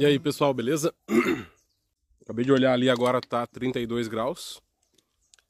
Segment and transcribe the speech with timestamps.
[0.00, 0.94] E aí pessoal, beleza?
[2.24, 4.58] Acabei de olhar ali, agora tá 32 graus.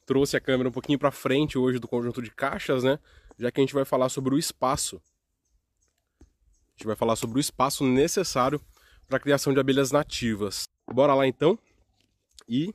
[0.05, 2.99] Trouxe a câmera um pouquinho para frente hoje do conjunto de caixas, né?
[3.39, 5.01] Já que a gente vai falar sobre o espaço.
[6.21, 8.61] A gente vai falar sobre o espaço necessário
[9.07, 10.65] para a criação de abelhas nativas.
[10.93, 11.57] Bora lá então?
[12.49, 12.75] E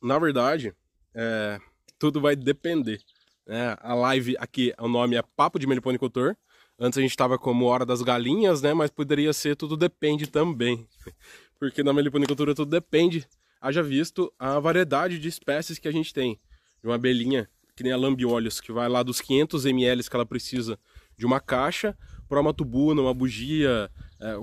[0.00, 0.74] na verdade,
[1.14, 1.60] é,
[1.98, 3.02] tudo vai depender.
[3.46, 3.76] Né?
[3.80, 6.34] A live aqui, o nome é Papo de Meliponicultor.
[6.78, 8.72] Antes a gente estava como Hora das Galinhas, né?
[8.72, 10.86] Mas poderia ser Tudo Depende também.
[11.58, 13.26] Porque na meliponicultura tudo depende.
[13.60, 16.38] Haja visto a variedade de espécies que a gente tem.
[16.80, 20.24] De uma abelhinha, que nem a lambiolhos, que vai lá dos 500 ml que ela
[20.24, 20.78] precisa
[21.16, 23.90] de uma caixa, para uma tubuna, uma bugia,
[24.20, 24.34] é,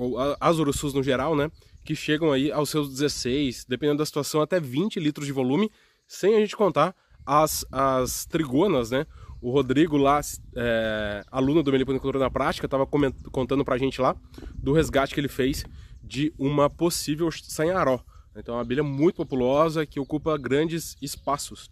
[0.41, 1.49] as urussus no geral, né?
[1.85, 5.71] Que chegam aí aos seus 16, dependendo da situação, até 20 litros de volume,
[6.05, 6.93] sem a gente contar
[7.25, 9.07] as, as trigonas, né?
[9.45, 10.19] O Rodrigo lá,
[10.55, 12.83] é, aluno do Meliponicultura na Prática, estava
[13.31, 14.15] contando pra gente lá
[14.55, 15.63] do resgate que ele fez
[16.03, 17.99] de uma possível sanharó.
[18.35, 21.69] Então é uma abelha muito populosa que ocupa grandes espaços.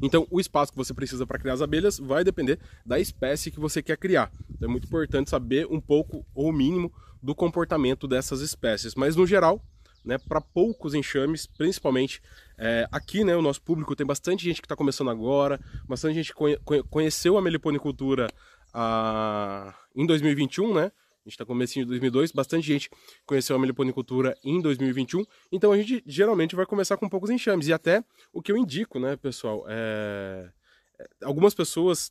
[0.00, 3.60] Então o espaço que você precisa para criar as abelhas vai depender da espécie que
[3.60, 4.32] você quer criar.
[4.48, 6.90] Então é muito importante saber um pouco ou o mínimo
[7.22, 8.94] do comportamento dessas espécies.
[8.94, 9.62] Mas no geral,
[10.04, 12.22] né, para poucos enxames, principalmente
[12.58, 16.34] é, aqui, né, o nosso público tem bastante gente que está começando agora, bastante gente
[16.34, 16.58] conhe
[16.90, 18.28] conheceu a meliponicultura
[18.72, 20.84] ah, em 2021, né?
[20.84, 22.90] A gente está começando em 2002, bastante gente
[23.26, 27.68] conheceu a meliponicultura em 2021, então a gente geralmente vai começar com poucos enxames.
[27.68, 30.50] E até o que eu indico, né, pessoal, é...
[30.98, 32.10] é algumas pessoas,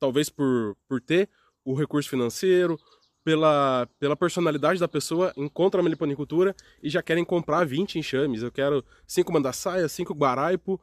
[0.00, 1.28] talvez por, por ter
[1.64, 2.78] o recurso financeiro,
[3.24, 8.42] pela, pela personalidade da pessoa, encontram a meliponicultura e já querem comprar 20 enxames.
[8.42, 10.78] Eu quero 5 mandaçaia, 5 guaraipo,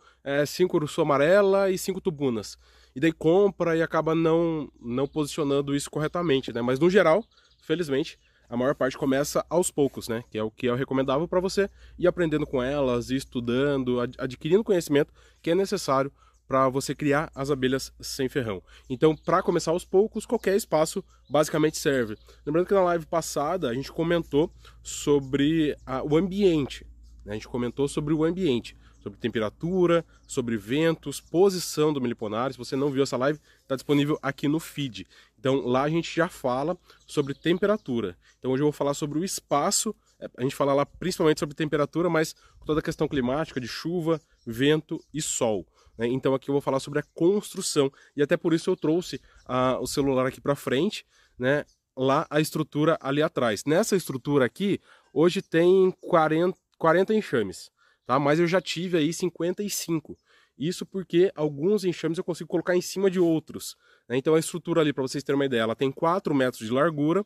[0.47, 2.57] 5 é, urussu amarela e 5 tubunas.
[2.95, 6.61] E daí compra e acaba não, não posicionando isso corretamente, né?
[6.61, 7.23] Mas no geral,
[7.61, 8.19] felizmente,
[8.49, 10.23] a maior parte começa aos poucos, né?
[10.29, 14.63] Que é o que é recomendável para você ir aprendendo com elas, ir estudando, adquirindo
[14.63, 16.11] conhecimento que é necessário
[16.51, 18.61] para você criar as abelhas sem ferrão.
[18.89, 22.17] Então, para começar aos poucos, qualquer espaço basicamente serve.
[22.45, 24.51] Lembrando que na live passada a gente comentou
[24.83, 26.85] sobre a, o ambiente.
[27.23, 27.31] Né?
[27.31, 32.51] A gente comentou sobre o ambiente, sobre temperatura, sobre ventos, posição do meliponário.
[32.51, 35.07] Se você não viu essa live, está disponível aqui no feed.
[35.39, 38.17] Então, lá a gente já fala sobre temperatura.
[38.39, 39.95] Então, hoje eu vou falar sobre o espaço.
[40.19, 42.35] É, a gente fala lá principalmente sobre temperatura, mas
[42.65, 45.65] toda a questão climática de chuva, vento e sol.
[45.97, 46.07] Né?
[46.07, 49.79] Então aqui eu vou falar sobre a construção e até por isso eu trouxe a,
[49.79, 51.05] o celular aqui para frente,
[51.37, 51.65] né?
[51.95, 53.63] lá a estrutura ali atrás.
[53.65, 54.79] Nessa estrutura aqui,
[55.13, 57.71] hoje tem 40, 40 enxames,
[58.05, 58.19] tá?
[58.19, 60.17] mas eu já tive aí 55.
[60.57, 63.75] Isso porque alguns enxames eu consigo colocar em cima de outros.
[64.07, 64.17] Né?
[64.17, 67.25] Então a estrutura ali, para vocês terem uma ideia, ela tem 4 metros de largura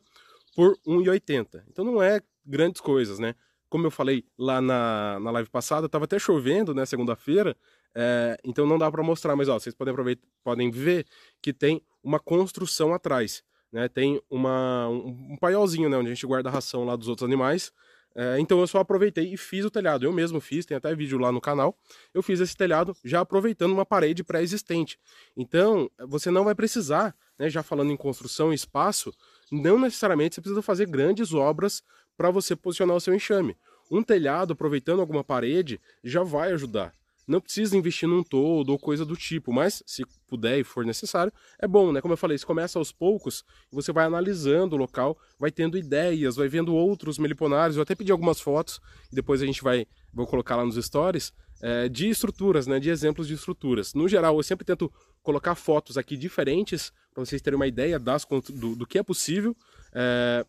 [0.54, 1.62] por 1,80.
[1.68, 3.34] Então não é grandes coisas, né?
[3.68, 7.56] Como eu falei lá na, na live passada, estava até chovendo, né, segunda-feira,
[7.94, 11.06] é, então não dá para mostrar, mas ó, vocês podem aproveitar, podem ver
[11.40, 13.88] que tem uma construção atrás, né?
[13.88, 17.26] Tem uma, um, um paiolzinho, né, onde a gente guarda a ração lá dos outros
[17.26, 17.72] animais.
[18.14, 20.04] É, então eu só aproveitei e fiz o telhado.
[20.04, 21.76] Eu mesmo fiz, tem até vídeo lá no canal.
[22.14, 24.98] Eu fiz esse telhado já aproveitando uma parede pré-existente.
[25.36, 29.12] Então você não vai precisar, né, já falando em construção e espaço,
[29.50, 31.82] não necessariamente você precisa fazer grandes obras
[32.16, 33.56] para você posicionar o seu enxame.
[33.90, 36.92] Um telhado aproveitando alguma parede já vai ajudar.
[37.26, 41.32] Não precisa investir num todo ou coisa do tipo, mas se puder e for necessário,
[41.58, 42.00] é bom, né?
[42.00, 46.36] Como eu falei, isso começa aos poucos, você vai analisando o local, vai tendo ideias,
[46.36, 50.24] vai vendo outros meliponários, eu até pedi algumas fotos, e depois a gente vai, vou
[50.24, 52.78] colocar lá nos stories, é, de estruturas, né?
[52.78, 53.92] De exemplos de estruturas.
[53.92, 58.24] No geral, eu sempre tento colocar fotos aqui diferentes, para vocês terem uma ideia das,
[58.24, 59.56] do, do que é possível,
[59.92, 60.46] é,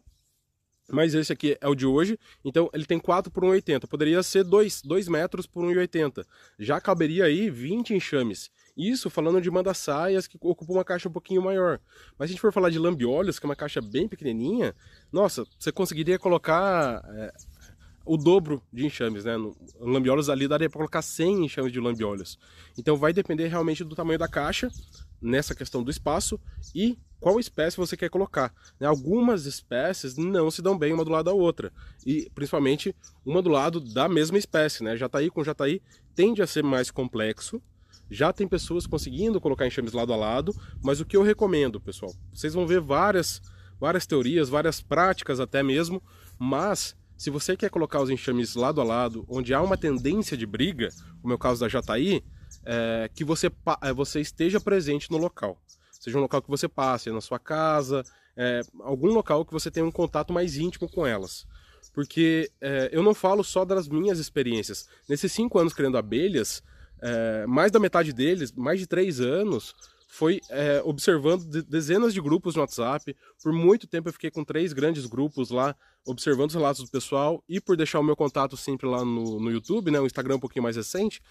[0.90, 4.44] mas esse aqui é o de hoje, então ele tem 4 por 1,80, poderia ser
[4.44, 6.26] 2, 2 metros por 1,80,
[6.58, 8.50] já caberia aí 20 enxames.
[8.76, 11.80] Isso falando de manda-saias que ocupa uma caixa um pouquinho maior.
[12.18, 14.76] Mas se a gente for falar de lambiolhos, que é uma caixa bem pequenininha,
[15.12, 17.34] nossa, você conseguiria colocar é,
[18.06, 19.36] o dobro de enxames, né?
[19.36, 22.40] No lambiolhos ali daria para colocar 100 enxames de lambiolhos.
[22.78, 24.70] Então vai depender realmente do tamanho da caixa,
[25.22, 26.40] nessa questão do espaço
[26.74, 28.54] e qual espécie você quer colocar.
[28.80, 28.88] Né?
[28.88, 31.72] Algumas espécies não se dão bem uma do lado da outra,
[32.06, 34.84] e principalmente uma do lado da mesma espécie.
[34.84, 34.96] Né?
[34.96, 35.82] Jataí com jataí
[36.16, 37.62] tende a ser mais complexo,
[38.10, 42.14] já tem pessoas conseguindo colocar enxames lado a lado, mas o que eu recomendo, pessoal,
[42.34, 43.42] vocês vão ver várias,
[43.80, 46.02] várias teorias, várias práticas até mesmo,
[46.40, 50.46] mas se você quer colocar os enxames lado a lado, onde há uma tendência de
[50.46, 50.90] briga,
[51.22, 52.24] como é o caso da jataí,
[52.66, 53.52] é, que você,
[53.82, 55.58] é, você esteja presente no local.
[55.92, 58.04] seja um local que você passe, na sua casa,
[58.36, 61.46] é, algum local que você tenha um contato mais íntimo com elas.
[61.94, 64.88] Porque é, eu não falo só das minhas experiências.
[65.10, 66.62] Nesses cinco anos criando abelhas,
[67.02, 69.74] é, mais da metade deles, mais de três anos,
[70.08, 73.16] foi é, observando dezenas de grupos no WhatsApp.
[73.42, 75.76] Por muito tempo eu fiquei com três grandes grupos lá,
[76.08, 79.52] observando os relatos do pessoal e por deixar o meu contato sempre lá no, no
[79.52, 81.22] YouTube, né, o Instagram um pouquinho mais recente,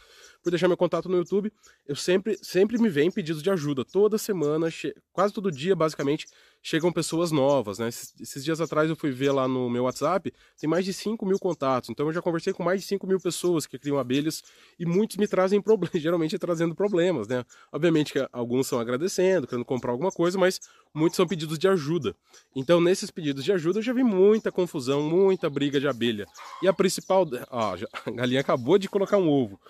[0.43, 1.50] por deixar meu contato no YouTube,
[1.87, 3.84] eu sempre, sempre me vem pedidos de ajuda.
[3.84, 4.69] Toda semana,
[5.12, 6.26] quase todo dia, basicamente,
[6.62, 7.88] chegam pessoas novas, né?
[7.88, 11.25] Esses, esses, dias atrás eu fui ver lá no meu WhatsApp, tem mais de 5
[11.25, 11.91] mil contatos.
[11.91, 14.43] Então eu já conversei com mais de 5 mil pessoas que criam abelhas
[14.79, 17.44] e muitos me trazem problemas, geralmente trazendo problemas, né?
[17.73, 20.61] Obviamente que alguns são agradecendo, querendo comprar alguma coisa, mas
[20.93, 22.17] muitos são pedidos de ajuda.
[22.55, 26.26] Então nesses pedidos de ajuda eu já vi muita confusão, muita briga de abelha.
[26.62, 27.26] E a principal...
[27.50, 27.76] Ó,
[28.06, 29.61] a galinha acabou de colocar um ovo.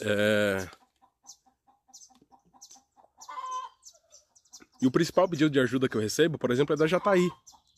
[0.00, 0.68] É...
[4.80, 7.28] E o principal pedido de ajuda que eu recebo, por exemplo, é da Jataí.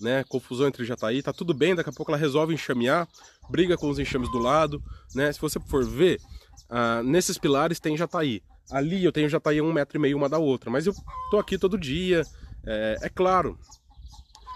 [0.01, 0.25] Né?
[0.25, 3.07] Confusão entre Jataí, tá tudo bem, daqui a pouco ela resolve enxamear,
[3.51, 4.83] briga com os enxames do lado.
[5.15, 5.33] Né?
[5.33, 6.21] Se você for ver,
[6.69, 8.43] ah, nesses pilares tem Jataí.
[8.71, 10.95] Ali eu tenho Jataí um metro e meio uma da outra, mas eu
[11.31, 12.23] tô aqui todo dia.
[12.67, 13.59] É, é claro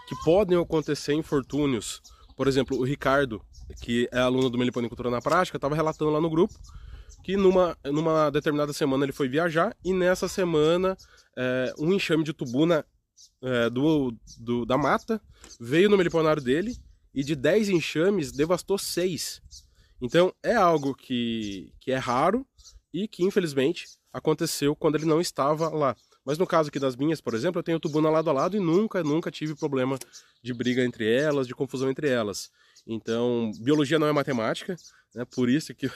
[0.09, 2.01] que podem acontecer infortúnios.
[2.37, 3.43] Por exemplo, o Ricardo,
[3.81, 6.55] que é aluno do Meliponicultura na Prática, estava relatando lá no grupo
[7.23, 10.97] que numa, numa determinada semana ele foi viajar e nessa semana
[11.37, 12.85] é, um enxame de tubuna
[13.43, 15.21] é, do, do, da mata
[15.61, 16.77] veio no meliponário dele
[17.15, 19.41] e de 10 enxames devastou 6.
[20.01, 22.47] Então é algo que, que é raro
[22.93, 25.97] e que infelizmente aconteceu quando ele não estava lá.
[26.25, 28.61] Mas no caso aqui das minhas, por exemplo, eu tenho tubuna lado a lado e
[28.61, 29.99] nunca, nunca tive problema
[30.43, 32.51] de briga entre elas, de confusão entre elas.
[32.87, 34.77] Então, biologia não é matemática,
[35.15, 35.25] né?
[35.25, 35.91] Por isso que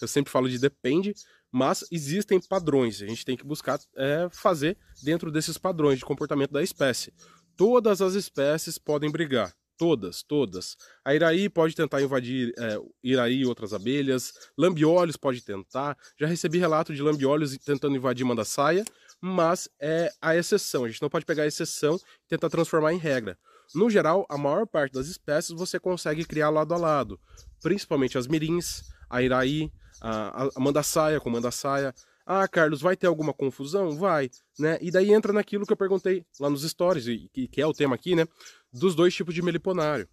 [0.00, 1.14] eu sempre falo de depende,
[1.50, 3.00] mas existem padrões.
[3.00, 7.12] A gente tem que buscar é, fazer dentro desses padrões de comportamento da espécie.
[7.56, 9.54] Todas as espécies podem brigar.
[9.76, 10.76] Todas, todas.
[11.04, 14.32] A Iraí pode tentar invadir é, Iraí e outras abelhas.
[14.56, 15.96] Lambiolhos pode tentar.
[16.18, 18.84] Já recebi relato de lambiolhos tentando invadir mandaçaia,
[19.20, 20.84] mas é a exceção.
[20.84, 23.38] A gente não pode pegar a exceção e tentar transformar em regra.
[23.74, 27.18] No geral, a maior parte das espécies você consegue criar lado a lado,
[27.60, 28.82] principalmente as mirins,
[29.14, 29.70] a Iraí,
[30.00, 31.94] a, a manda saia com manda saia.
[32.26, 33.96] Ah, Carlos, vai ter alguma confusão?
[33.96, 34.78] Vai, né?
[34.80, 38.16] E daí entra naquilo que eu perguntei lá nos stories, que, é o tema aqui,
[38.16, 38.26] né?
[38.72, 40.08] Dos dois tipos de meliponário.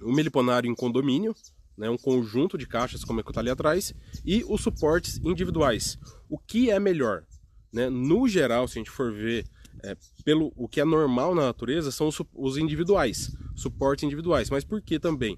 [0.00, 1.34] O meliponário em condomínio,
[1.76, 3.92] né, um conjunto de caixas, como é que eu tá ali atrás,
[4.24, 5.98] e os suportes individuais.
[6.28, 7.24] O que é melhor?
[7.72, 7.90] Né?
[7.90, 9.46] No geral, se a gente for ver
[9.82, 14.50] é, pelo o que é normal na natureza, são os, os individuais, suportes individuais.
[14.50, 15.36] Mas por que também?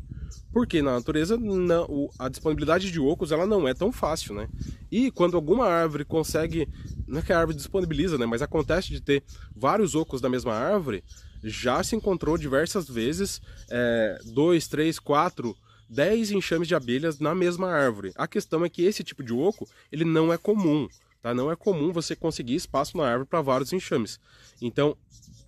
[0.53, 4.49] Porque na natureza não, a disponibilidade de ocos ela não é tão fácil, né?
[4.91, 6.69] E quando alguma árvore consegue,
[7.07, 8.27] não é que a árvore disponibiliza, né?
[8.27, 9.23] Mas acontece de ter
[9.55, 11.03] vários ocos da mesma árvore,
[11.43, 15.57] já se encontrou diversas vezes é, dois, três, quatro,
[15.89, 18.13] dez enxames de abelhas na mesma árvore.
[18.17, 20.89] A questão é que esse tipo de oco ele não é comum.
[21.23, 21.35] Tá?
[21.35, 24.21] Não é comum você conseguir espaço na árvore para vários enxames.
[24.61, 24.97] Então,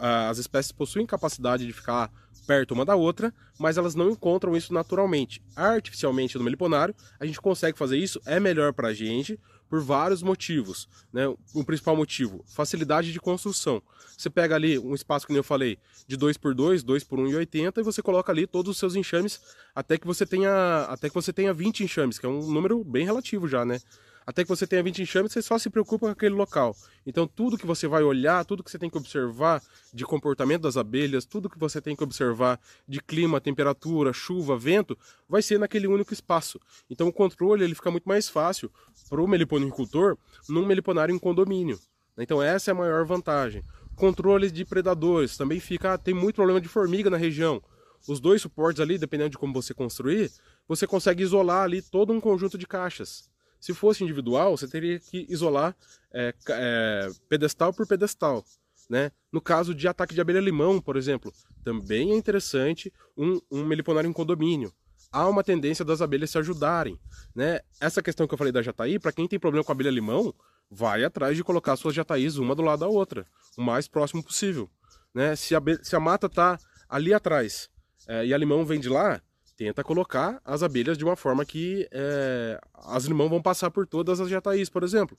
[0.00, 2.10] as espécies possuem capacidade de ficar
[2.46, 5.42] perto uma da outra, mas elas não encontram isso naturalmente.
[5.54, 9.38] Artificialmente no meliponário, a gente consegue fazer isso, é melhor para a gente
[9.68, 10.88] por vários motivos.
[11.12, 11.28] Né?
[11.54, 13.80] O principal motivo, facilidade de construção.
[14.18, 15.78] Você pega ali um espaço que eu falei,
[16.08, 19.40] de 2 por 2, 2 por 1,80 e você coloca ali todos os seus enxames
[19.72, 23.04] até que você tenha até que você tenha 20 enxames, que é um número bem
[23.04, 23.80] relativo já, né?
[24.26, 26.76] Até que você tenha 20 enxames, você só se preocupa com aquele local.
[27.06, 29.62] Então, tudo que você vai olhar, tudo que você tem que observar
[29.92, 34.96] de comportamento das abelhas, tudo que você tem que observar de clima, temperatura, chuva, vento,
[35.28, 36.60] vai ser naquele único espaço.
[36.88, 38.70] Então, o controle ele fica muito mais fácil
[39.08, 40.16] para o meliponicultor
[40.48, 41.78] num meliponário em condomínio.
[42.18, 43.62] Então, essa é a maior vantagem.
[43.96, 45.94] Controle de predadores também fica.
[45.94, 47.62] Ah, tem muito problema de formiga na região.
[48.08, 50.30] Os dois suportes ali, dependendo de como você construir,
[50.66, 53.29] você consegue isolar ali todo um conjunto de caixas.
[53.60, 55.76] Se fosse individual, você teria que isolar
[56.12, 58.44] é, é, pedestal por pedestal.
[58.88, 59.12] Né?
[59.30, 64.12] No caso de ataque de abelha-limão, por exemplo, também é interessante um, um meliponário em
[64.12, 64.72] condomínio.
[65.12, 66.98] Há uma tendência das abelhas se ajudarem.
[67.34, 67.60] Né?
[67.80, 70.34] Essa questão que eu falei da jataí, para quem tem problema com abelha-limão,
[70.70, 73.26] vai atrás de colocar suas jataís uma do lado da outra,
[73.56, 74.70] o mais próximo possível.
[75.14, 75.36] Né?
[75.36, 77.68] Se, a, se a mata está ali atrás
[78.08, 79.20] é, e a limão vem de lá,
[79.60, 84.18] tenta colocar as abelhas de uma forma que é, as limão vão passar por todas
[84.18, 85.14] as jataís, por exemplo.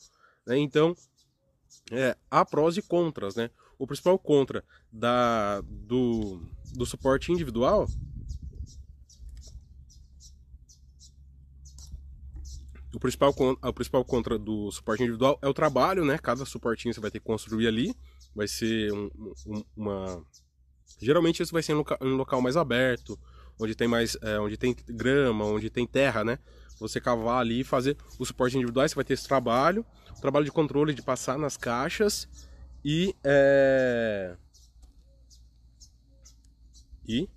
[0.48, 0.58] Né?
[0.58, 0.96] Então,
[1.92, 3.36] é, há prós e contras.
[3.36, 3.52] Né?
[3.78, 6.42] O principal contra da, do,
[6.74, 7.86] do suporte individual
[12.96, 13.32] o principal,
[13.62, 16.18] o principal contra do suporte individual é o trabalho, né?
[16.18, 17.96] Cada suportinho você vai ter que construir ali.
[18.36, 19.10] Vai ser um,
[19.46, 20.26] um, uma.
[21.00, 23.18] Geralmente isso vai ser em local, um local mais aberto,
[23.62, 24.18] onde tem mais.
[24.22, 26.40] É, onde tem grama, onde tem terra, né?
[26.80, 29.86] Você cavar ali e fazer o suporte individual, você vai ter esse trabalho,
[30.18, 32.28] o trabalho de controle de passar nas caixas
[32.84, 33.16] e.
[33.24, 34.36] É...
[37.08, 37.30] E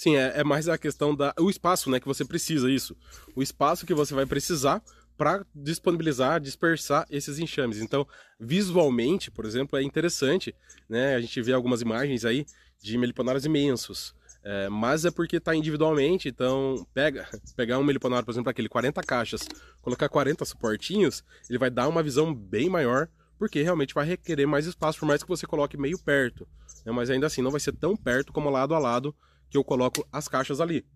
[0.00, 2.96] Sim, é, é mais a questão da o espaço, né, que você precisa isso.
[3.36, 4.82] O espaço que você vai precisar
[5.14, 7.82] para disponibilizar, dispersar esses enxames.
[7.82, 8.08] Então,
[8.40, 10.54] visualmente, por exemplo, é interessante,
[10.88, 11.14] né?
[11.14, 12.46] A gente vê algumas imagens aí
[12.82, 14.14] de meliponários imensos.
[14.42, 19.02] É, mas é porque está individualmente, então pega, pegar um meliponário, por exemplo, aquele 40
[19.02, 19.46] caixas,
[19.82, 24.66] colocar 40 suportinhos, ele vai dar uma visão bem maior, porque realmente vai requerer mais
[24.66, 26.48] espaço, por mais que você coloque meio perto.
[26.84, 26.92] Né?
[26.92, 29.14] Mas ainda assim não vai ser tão perto como lado a lado
[29.50, 30.86] que eu coloco as caixas ali.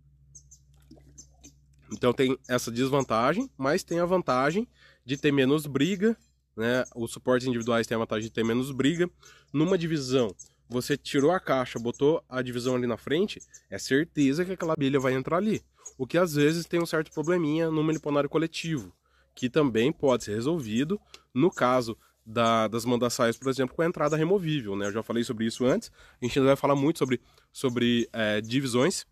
[1.92, 4.66] Então tem essa desvantagem, mas tem a vantagem
[5.04, 6.16] de ter menos briga,
[6.56, 6.84] né?
[6.94, 9.08] Os suportes individuais têm a vantagem de ter menos briga.
[9.52, 10.34] Numa divisão,
[10.75, 13.40] você tirou a caixa, botou a divisão ali na frente,
[13.71, 15.62] é certeza que aquela abelha vai entrar ali.
[15.97, 18.93] O que às vezes tem um certo probleminha no meliponário coletivo,
[19.35, 21.00] que também pode ser resolvido
[21.33, 24.75] no caso da, das mandaçaias, por exemplo, com a entrada removível.
[24.75, 24.87] Né?
[24.87, 25.93] Eu já falei sobre isso antes.
[26.21, 27.21] A gente ainda vai falar muito sobre,
[27.52, 29.07] sobre é, divisões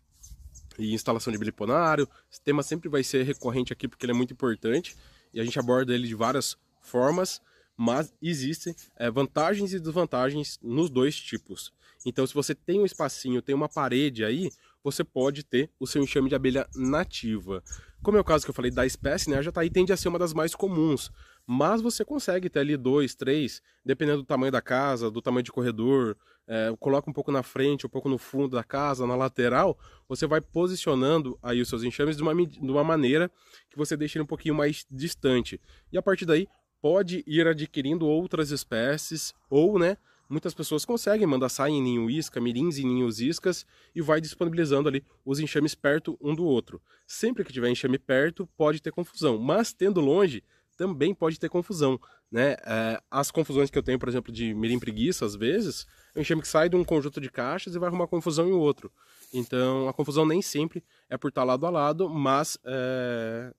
[0.77, 2.09] e instalação de biliponário.
[2.29, 4.97] Esse tema sempre vai ser recorrente aqui porque ele é muito importante
[5.33, 7.41] e a gente aborda ele de várias formas,
[7.77, 11.73] mas existem é, vantagens e desvantagens nos dois tipos.
[12.05, 14.49] Então, se você tem um espacinho, tem uma parede aí,
[14.83, 17.63] você pode ter o seu enxame de abelha nativa.
[18.01, 20.09] Como é o caso que eu falei da espécie, né, a jataí tende a ser
[20.09, 21.09] uma das mais comuns,
[21.47, 25.51] mas você consegue ter ali dois, três, dependendo do tamanho da casa, do tamanho de
[25.51, 29.77] corredor, é, coloca um pouco na frente, um pouco no fundo da casa, na lateral,
[30.07, 33.31] você vai posicionando aí os seus enxames de uma, de uma maneira
[33.69, 35.59] que você deixe ele um pouquinho mais distante.
[35.91, 36.47] E a partir daí,
[36.83, 39.95] pode ir adquirindo outras espécies, ou, né,
[40.27, 44.89] muitas pessoas conseguem mandar sair em ninho isca, mirins em ninhos iscas e vai disponibilizando
[44.89, 46.81] ali os enxames perto um do outro.
[47.07, 50.43] Sempre que tiver enxame perto, pode ter confusão, mas tendo longe,
[50.75, 51.97] também pode ter confusão,
[52.29, 52.57] né?
[52.65, 56.21] É, as confusões que eu tenho, por exemplo, de mirim preguiça, às vezes, é um
[56.21, 58.91] enxame que sai de um conjunto de caixas e vai arrumar confusão em outro.
[59.33, 63.53] Então, a confusão nem sempre é por estar lado a lado, mas, é...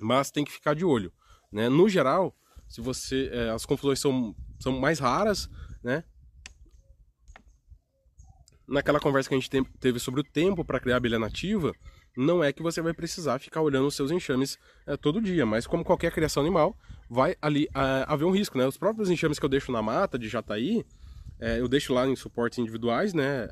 [0.00, 1.12] mas tem que ficar de olho,
[1.56, 1.70] né?
[1.70, 2.36] No geral,
[2.68, 5.48] se você, é, as confusões são, são mais raras,
[5.82, 6.04] né?
[8.68, 11.72] Naquela conversa que a gente teve sobre o tempo para criar abelha nativa,
[12.14, 15.66] não é que você vai precisar ficar olhando os seus enxames é, todo dia, mas
[15.66, 16.76] como qualquer criação animal,
[17.08, 18.66] vai ali é, haver um risco, né?
[18.66, 20.84] Os próprios enxames que eu deixo na mata de jataí,
[21.40, 23.48] é, eu deixo lá em suportes individuais, né?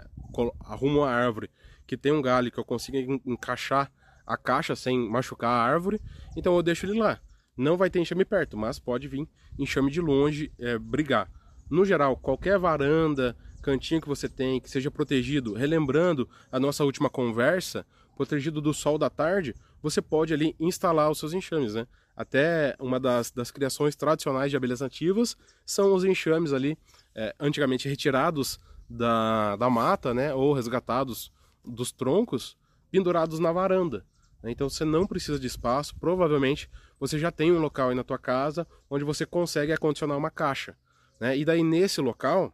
[0.60, 1.48] Arrumo uma árvore
[1.86, 3.90] que tem um galho que eu consiga encaixar
[4.26, 6.02] a caixa sem machucar a árvore,
[6.36, 7.18] então eu deixo ele lá.
[7.56, 11.30] Não vai ter enxame perto, mas pode vir enxame de longe é, brigar.
[11.70, 17.08] No geral, qualquer varanda, cantinho que você tem, que seja protegido, relembrando a nossa última
[17.08, 21.86] conversa, protegido do sol da tarde, você pode ali instalar os seus enxames, né?
[22.16, 26.78] Até uma das, das criações tradicionais de abelhas nativas são os enxames ali,
[27.14, 30.32] é, antigamente retirados da, da mata, né?
[30.32, 31.32] Ou resgatados
[31.64, 32.56] dos troncos,
[32.90, 34.04] pendurados na varanda.
[34.42, 34.52] Né?
[34.52, 38.18] Então você não precisa de espaço, provavelmente você já tem um local aí na tua
[38.18, 40.76] casa onde você consegue acondicionar uma caixa.
[41.20, 41.36] Né?
[41.36, 42.52] E daí nesse local,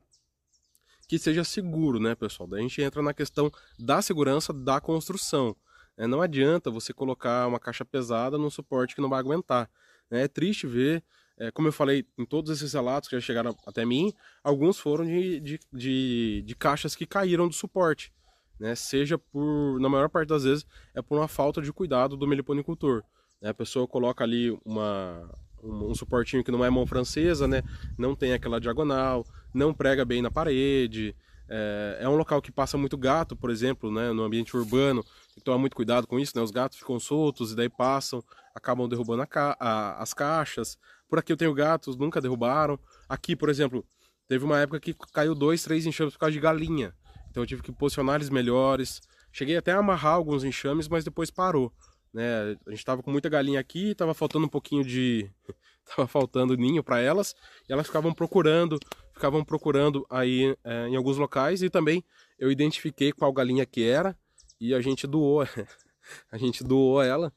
[1.09, 2.49] que seja seguro, né, pessoal?
[2.49, 5.57] Daí a gente entra na questão da segurança da construção.
[5.97, 9.69] É, não adianta você colocar uma caixa pesada num suporte que não vai aguentar.
[10.11, 11.03] É, é triste ver,
[11.37, 14.13] é, como eu falei em todos esses relatos que já chegaram até mim,
[14.45, 18.13] alguns foram de, de, de, de caixas que caíram do suporte.
[18.59, 18.75] Né?
[18.75, 23.03] Seja por, na maior parte das vezes, é por uma falta de cuidado do meliponicultor.
[23.41, 23.51] Né?
[23.51, 25.31] A pessoa coloca ali uma,
[25.63, 27.63] um, um suportinho que não é mão francesa, né?
[27.99, 31.15] não tem aquela diagonal, não prega bem na parede.
[31.53, 35.03] É, é, um local que passa muito gato, por exemplo, né, no ambiente urbano.
[35.03, 36.43] Tem que tomar muito cuidado com isso, né?
[36.43, 38.23] Os gatos ficam soltos e daí passam,
[38.55, 40.79] acabam derrubando ca a, as caixas.
[41.09, 42.79] Por aqui eu tenho gatos, nunca derrubaram.
[43.09, 43.85] Aqui, por exemplo,
[44.29, 46.95] teve uma época que caiu dois, três enxames por causa de galinha.
[47.29, 49.01] Então eu tive que posicionar eles melhores.
[49.33, 51.73] Cheguei até a amarrar alguns enxames, mas depois parou.
[52.13, 52.57] Né?
[52.67, 55.31] A gente tava com muita galinha aqui, tava faltando um pouquinho de.
[55.85, 57.35] tava faltando ninho para elas,
[57.69, 58.79] e elas ficavam procurando,
[59.13, 62.05] ficavam procurando aí é, em alguns locais, e também
[62.39, 64.17] eu identifiquei qual galinha que era,
[64.61, 65.43] e a gente doou,
[66.31, 67.33] a gente doou ela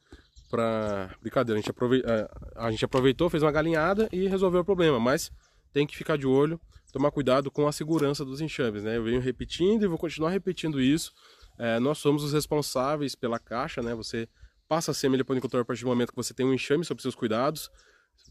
[0.50, 1.14] pra.
[1.20, 1.74] Brincadeira, a gente.
[2.04, 5.30] É, a gente aproveitou, fez uma galinhada e resolveu o problema, mas
[5.72, 6.60] tem que ficar de olho,
[6.92, 8.96] tomar cuidado com a segurança dos enxames, né?
[8.96, 11.12] Eu venho repetindo e vou continuar repetindo isso.
[11.58, 13.94] É, nós somos os responsáveis pela caixa, né?
[13.94, 14.28] Você
[14.74, 17.14] passa a ser meliponicultor a partir do momento que você tem um enxame sobre seus
[17.14, 17.70] cuidados,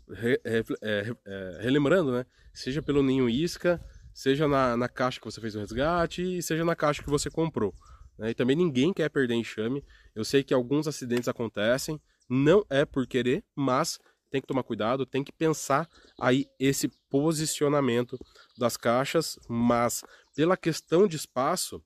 [0.09, 2.25] re, re, é, é, relembrando, né?
[2.53, 3.81] Seja pelo ninho isca,
[4.13, 7.73] seja na, na caixa que você fez o resgate, seja na caixa que você comprou.
[8.17, 8.31] Né?
[8.31, 9.85] E também ninguém quer perder enxame.
[10.13, 11.97] Eu sei que alguns acidentes acontecem,
[12.29, 13.97] não é por querer, mas
[14.29, 15.88] tem que tomar cuidado, tem que pensar
[16.19, 18.19] aí esse posicionamento
[18.57, 20.03] das caixas, mas
[20.35, 21.81] pela questão de espaço,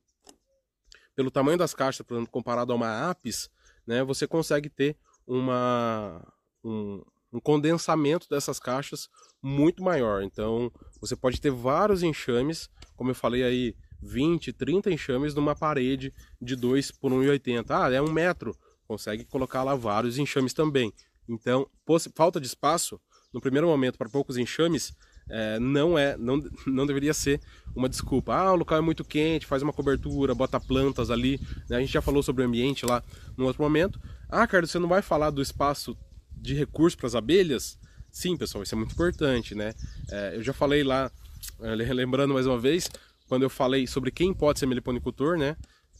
[1.14, 3.48] pelo tamanho das caixas, por exemplo, comparado a uma Apis,
[3.88, 6.22] né, você consegue ter uma,
[6.62, 7.02] um,
[7.32, 9.08] um condensamento dessas caixas
[9.42, 10.22] muito maior.
[10.22, 16.12] Então, você pode ter vários enxames, como eu falei aí, 20, 30 enxames numa parede
[16.38, 17.64] de 2 por 1,80.
[17.70, 18.54] Ah, é um metro.
[18.86, 20.92] Consegue colocar lá vários enxames também.
[21.26, 21.66] Então,
[22.14, 23.00] falta de espaço,
[23.32, 24.92] no primeiro momento, para poucos enxames,
[25.28, 27.40] é, não é, não, não deveria ser
[27.74, 28.34] uma desculpa.
[28.34, 31.40] Ah, o local é muito quente, faz uma cobertura, bota plantas ali.
[31.68, 31.76] Né?
[31.76, 33.02] A gente já falou sobre o ambiente lá
[33.36, 34.00] no outro momento.
[34.28, 35.96] Ah, Carlos, você não vai falar do espaço
[36.36, 37.78] de recurso para as abelhas?
[38.10, 39.74] Sim, pessoal, isso é muito importante, né?
[40.10, 41.10] É, eu já falei lá,
[41.60, 42.88] é, lembrando mais uma vez,
[43.28, 45.56] quando eu falei sobre quem pode ser meliponicultor, né?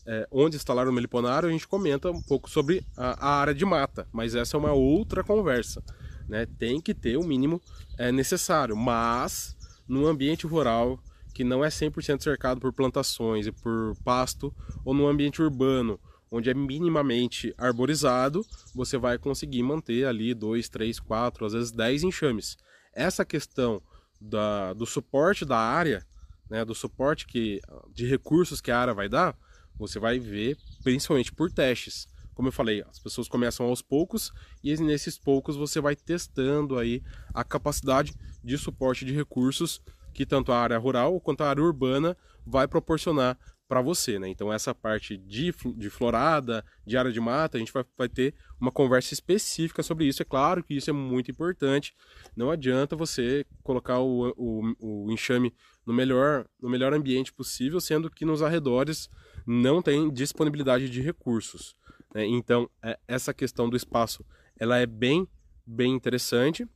[0.07, 3.65] É, onde instalar o meliponário, a gente comenta um pouco sobre a, a, área de
[3.65, 5.83] mata, mas essa é uma outra conversa.
[6.29, 6.47] Né?
[6.59, 7.61] Tem que ter o mínimo
[7.97, 9.57] é, necessário, mas
[9.89, 11.03] no ambiente rural
[11.35, 14.53] que não é 100% cercado por plantações e por pasto,
[14.85, 18.45] ou no ambiente urbano, onde é minimamente arborizado,
[18.75, 22.57] você vai conseguir manter ali 2, 3, 4, às vezes 10 enxames.
[22.93, 23.81] Essa questão
[24.21, 26.05] da, do suporte da área
[26.49, 27.61] né, do suporte que,
[27.93, 29.37] de recursos que a área vai dar,
[29.79, 32.09] você vai ver principalmente por testes.
[32.39, 37.03] Como eu falei, as pessoas começam aos poucos e nesses poucos você vai testando aí
[37.35, 38.15] a capacidade
[38.45, 39.83] de suporte de recursos
[40.15, 42.17] que tanto a área rural quanto a área urbana
[42.47, 44.29] vai proporcionar para você, né?
[44.29, 48.37] Então essa parte de, de florada, de área de mata, a gente vai, vai ter
[48.61, 50.23] uma conversa específica sobre isso.
[50.23, 51.93] É claro que isso é muito importante.
[52.37, 55.53] Não adianta você colocar o, o, o enxame
[55.85, 59.11] no melhor, no melhor ambiente possível, sendo que nos arredores
[59.45, 61.75] não tem disponibilidade de recursos.
[62.19, 62.27] Né?
[62.27, 64.25] Então é, essa questão do espaço,
[64.59, 65.29] ela é bem,
[65.65, 66.67] bem interessante,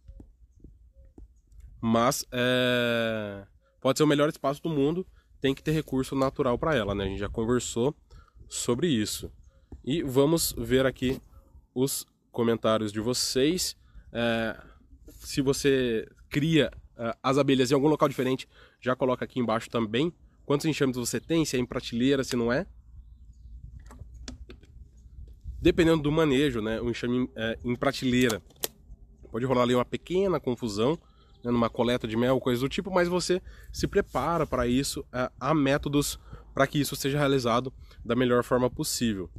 [1.81, 3.45] mas é,
[3.81, 5.05] pode ser o melhor espaço do mundo
[5.41, 7.03] tem que ter recurso natural para ela, né?
[7.03, 7.93] A gente já conversou
[8.49, 9.33] sobre isso.
[9.85, 11.21] E vamos ver aqui
[11.75, 13.77] os comentários de vocês.
[14.13, 14.57] É,
[15.09, 18.49] se você cria é, as abelhas em algum local diferente,
[18.81, 20.13] já coloca aqui embaixo também.
[20.47, 22.65] Quantos enxames você tem, se é em prateleira, se não é.
[25.63, 26.81] Dependendo do manejo, né?
[26.81, 28.43] O enxame é, em prateleira
[29.31, 30.99] pode rolar ali uma pequena confusão
[31.43, 33.41] né, numa coleta de mel, coisa do tipo, mas você
[33.73, 36.19] se prepara para isso, é, há métodos
[36.53, 37.73] para que isso seja realizado
[38.05, 39.31] da melhor forma possível.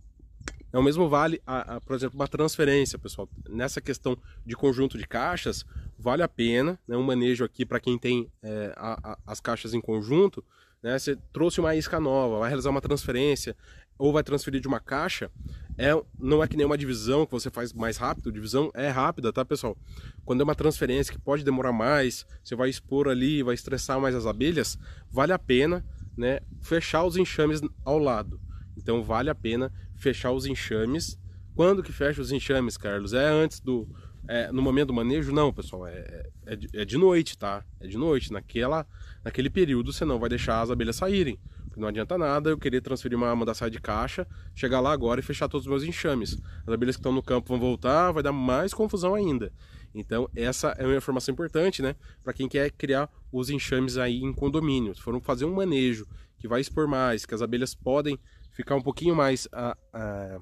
[0.71, 3.29] É o mesmo vale, a, a, por exemplo, uma transferência, pessoal.
[3.47, 5.65] Nessa questão de conjunto de caixas,
[5.99, 9.81] vale a pena, né, um manejo aqui para quem tem é, a, as caixas em
[9.81, 10.43] conjunto,
[10.81, 13.55] né, você trouxe uma isca nova, vai realizar uma transferência,
[13.97, 15.31] ou vai transferir de uma caixa,
[15.77, 19.33] é, não é que nem uma divisão que você faz mais rápido, divisão é rápida,
[19.33, 19.77] tá pessoal?
[20.23, 24.15] Quando é uma transferência que pode demorar mais, você vai expor ali, vai estressar mais
[24.15, 24.77] as abelhas,
[25.12, 25.83] vale a pena
[26.15, 28.39] né, fechar os enxames ao lado.
[28.77, 31.19] Então vale a pena fechar os enxames.
[31.55, 33.13] Quando que fecha os enxames, Carlos?
[33.13, 33.88] É antes do.
[34.27, 35.33] É, no momento do manejo?
[35.33, 37.63] Não, pessoal, é, é, é de noite, tá?
[37.79, 38.31] É de noite.
[38.31, 38.88] Naquela,
[39.23, 41.38] naquele período você não vai deixar as abelhas saírem.
[41.75, 45.19] Não adianta nada eu querer transferir uma ama da saia de caixa, chegar lá agora
[45.19, 46.38] e fechar todos os meus enxames.
[46.65, 49.51] As abelhas que estão no campo vão voltar, vai dar mais confusão ainda.
[49.93, 51.95] Então, essa é uma informação importante, né?
[52.23, 54.95] Para quem quer criar os enxames aí em condomínio.
[54.95, 56.07] Se for fazer um manejo
[56.38, 58.19] que vai expor mais, que as abelhas podem
[58.51, 60.39] ficar um pouquinho mais a, a,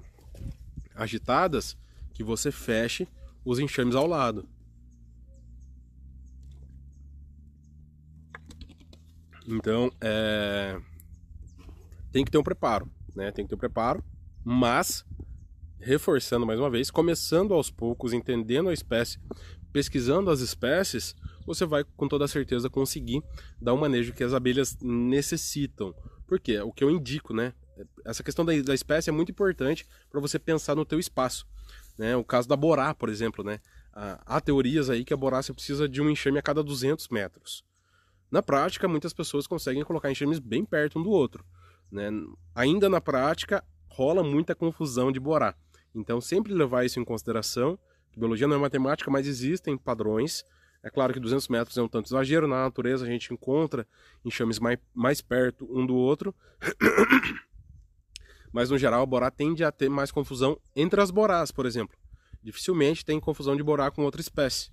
[0.96, 1.78] agitadas,
[2.14, 3.08] que você feche
[3.44, 4.48] os enxames ao lado.
[9.48, 10.80] Então, é,
[12.12, 13.32] tem que ter um preparo, né?
[13.32, 14.04] Tem que ter um preparo,
[14.44, 15.06] mas
[15.80, 19.20] reforçando mais uma vez, começando aos poucos, entendendo a espécie,
[19.74, 23.24] pesquisando as espécies, você vai com toda certeza conseguir
[23.60, 25.94] dar o manejo que as abelhas necessitam.
[26.28, 27.54] Porque o que eu indico, né?
[28.06, 31.48] Essa questão da, espécie é muito importante para você pensar no teu espaço.
[31.98, 32.16] Né?
[32.16, 33.60] O caso da borá, por exemplo, né?
[33.94, 37.64] Há teorias aí que a borá você precisa de um enxame a cada 200 metros.
[38.30, 41.44] Na prática, muitas pessoas conseguem colocar enxames bem perto um do outro.
[41.92, 42.10] Né?
[42.56, 45.56] Ainda na prática, rola muita confusão de Borá.
[45.94, 47.78] Então, sempre levar isso em consideração.
[48.16, 50.44] biologia não é matemática, mas existem padrões.
[50.84, 52.48] É claro que 200 metros é um tanto exagero.
[52.48, 53.86] Na natureza, a gente encontra
[54.26, 56.34] enxames mais, mais perto um do outro.
[58.52, 61.98] Mas no geral, a borá tende a ter mais confusão entre as borás, por exemplo.
[62.44, 64.72] Dificilmente tem confusão de borá com outra espécie.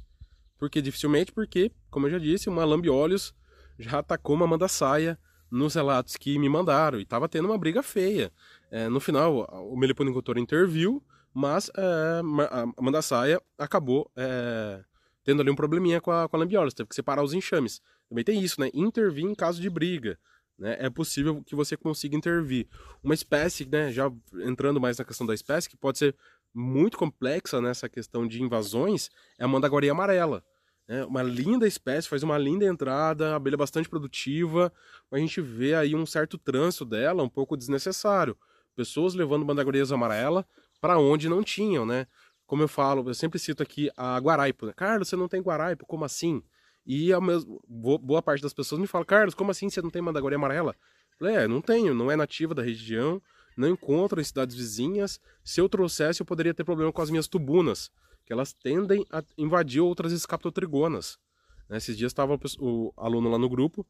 [0.59, 1.31] Por que dificilmente?
[1.31, 3.33] Porque, como eu já disse, uma lambiolhos
[3.79, 5.17] já atacou uma manda-saia
[5.51, 8.33] nos relatos que me mandaram e estava tendo uma briga feia.
[8.71, 14.83] É, no final, o meliponicultor interviu, mas é, a manda-saia acabou é,
[15.25, 17.81] tendo ali um probleminha com a, com a lambiolhos, teve que separar os enxames.
[18.09, 18.71] Também tem isso, né?
[18.73, 20.19] Intervir em caso de briga.
[20.59, 20.77] Né?
[20.81, 22.67] É possível que você consiga intervir.
[23.03, 24.11] Uma espécie, né, já
[24.45, 26.17] entrando mais na questão da espécie, que pode ser
[26.53, 30.43] muito complexa nessa questão de invasões, é a mandaguaria amarela.
[30.89, 34.73] É uma linda espécie, faz uma linda entrada, abelha bastante produtiva,
[35.11, 38.35] mas a gente vê aí um certo trânsito dela, um pouco desnecessário.
[38.75, 40.47] Pessoas levando mandaguarias amarela
[40.81, 42.07] para onde não tinham, né?
[42.47, 44.65] Como eu falo, eu sempre cito aqui a guaraipo.
[44.65, 44.73] Né?
[44.75, 46.43] Carlos, você não tem guaraipo, como assim?
[46.87, 50.01] E a mesmo, boa parte das pessoas me fala, Carlos, como assim você não tem
[50.01, 50.75] mandaguaria amarela?
[51.21, 53.21] É, não tenho, não é nativa da região,
[53.55, 55.21] não encontro em cidades vizinhas.
[55.45, 57.91] Se eu trouxesse, eu poderia ter problema com as minhas tubunas
[58.29, 61.19] que elas tendem a invadir outras escaptotrigonas.
[61.67, 61.79] Né?
[61.79, 63.87] Esses dias estava o aluno lá no grupo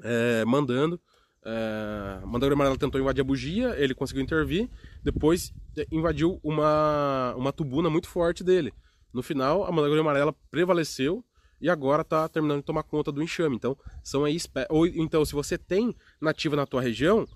[0.00, 1.00] é, mandando.
[1.44, 4.70] É, Mandagueira Amarela tentou invadir a bugia, ele conseguiu intervir,
[5.02, 8.72] depois é, invadiu uma, uma tubuna muito forte dele.
[9.12, 11.24] No final, a Mandagueira Amarela prevaleceu
[11.60, 13.56] e agora está terminando de tomar conta do enxame.
[13.56, 14.36] Então, são aí
[14.70, 17.26] ou então se você tem nativa na tua região,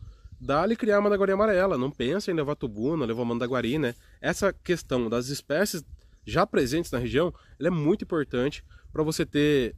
[0.40, 1.77] dá-lhe criar a mandaguari amarela.
[1.77, 3.92] Não pensa em levar tubuna, levar mandaguari, né?
[4.21, 5.85] Essa questão das espécies
[6.27, 9.77] já presentes na região, ela é muito importante para você ter.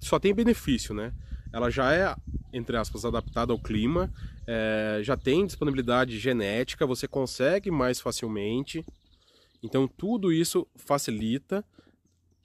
[0.00, 1.12] Só tem benefício, né?
[1.52, 2.14] Ela já é,
[2.52, 4.12] entre aspas, adaptada ao clima,
[4.46, 8.84] é, já tem disponibilidade genética, você consegue mais facilmente.
[9.62, 11.64] Então, tudo isso facilita,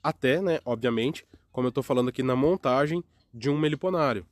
[0.02, 3.02] até, né, obviamente, como eu estou falando aqui na montagem
[3.34, 4.24] de um meliponário.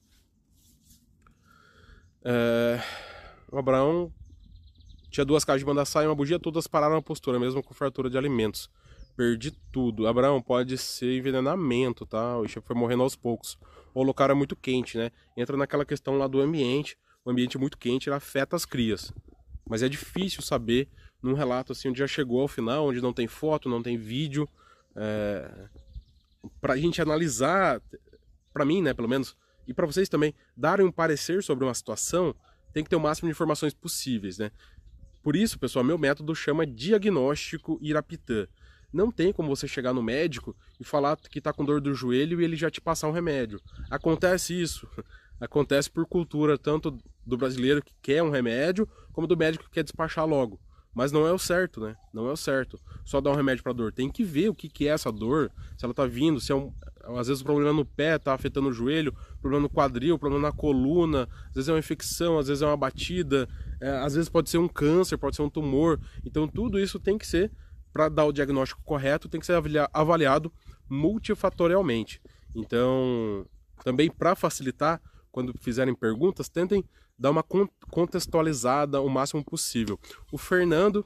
[2.24, 2.80] É...
[3.50, 4.12] O Abraão
[5.10, 8.08] tinha duas caixas de mandaçá e uma bugia, todas pararam na postura, mesmo com fartura
[8.08, 8.70] de alimentos
[9.18, 10.06] perdi tudo.
[10.06, 12.38] Abraão, pode ser envenenamento, tá?
[12.38, 13.58] O Isha foi morrendo aos poucos.
[13.92, 15.10] Ou o local é muito quente, né?
[15.36, 16.96] Entra naquela questão lá do ambiente.
[17.24, 19.12] O ambiente muito quente, ele afeta as crias.
[19.68, 20.88] Mas é difícil saber
[21.20, 24.48] num relato assim, onde já chegou ao final, onde não tem foto, não tem vídeo.
[24.94, 25.68] É...
[26.60, 27.82] Pra gente analisar,
[28.52, 32.32] para mim, né, pelo menos, e para vocês também, darem um parecer sobre uma situação,
[32.72, 34.52] tem que ter o máximo de informações possíveis, né?
[35.24, 38.46] Por isso, pessoal, meu método chama diagnóstico Irapitã.
[38.92, 42.40] Não tem como você chegar no médico e falar que está com dor do joelho
[42.40, 43.60] e ele já te passar um remédio.
[43.90, 44.88] Acontece isso.
[45.40, 49.84] Acontece por cultura tanto do brasileiro que quer um remédio, como do médico que quer
[49.84, 50.58] despachar logo.
[50.94, 51.94] Mas não é o certo, né?
[52.12, 52.80] Não é o certo.
[53.04, 53.92] Só dar um remédio para dor.
[53.92, 56.54] Tem que ver o que, que é essa dor, se ela tá vindo, se é
[56.54, 56.72] um.
[57.16, 60.52] Às vezes o problema no pé tá afetando o joelho, problema no quadril, problema na
[60.52, 63.48] coluna, às vezes é uma infecção, às vezes é uma batida,
[63.80, 66.00] é, às vezes pode ser um câncer, pode ser um tumor.
[66.24, 67.50] Então tudo isso tem que ser
[67.98, 69.60] para dar o diagnóstico correto, tem que ser
[69.92, 70.52] avaliado
[70.88, 72.22] multifatorialmente.
[72.54, 73.44] Então,
[73.82, 76.84] também para facilitar, quando fizerem perguntas, tentem
[77.18, 77.44] dar uma
[77.90, 79.98] contextualizada o máximo possível.
[80.30, 81.04] O Fernando,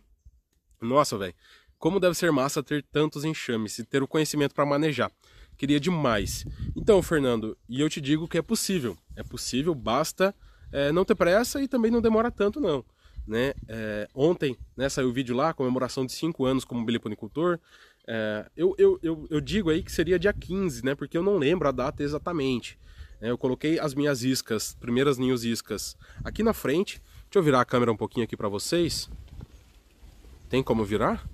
[0.83, 1.35] nossa, velho,
[1.79, 5.11] como deve ser massa ter tantos enxames e ter o conhecimento para manejar.
[5.57, 6.45] Queria demais.
[6.77, 8.99] Então, Fernando, e eu te digo que é possível.
[9.17, 10.35] É possível, basta
[10.71, 12.85] é, não ter pressa e também não demora tanto, não.
[13.27, 13.55] Né?
[13.69, 17.59] É, ontem né, saiu o vídeo lá, comemoração de 5 anos como beliponicultor.
[18.07, 20.95] É, eu, eu, eu, eu, digo aí que seria dia 15, né?
[20.95, 22.79] Porque eu não lembro a data exatamente.
[23.21, 27.01] É, eu coloquei as minhas iscas, primeiras ninhos iscas, aqui na frente.
[27.25, 29.09] Deixa eu virar a câmera um pouquinho aqui para vocês.
[30.51, 31.25] Tem como virar?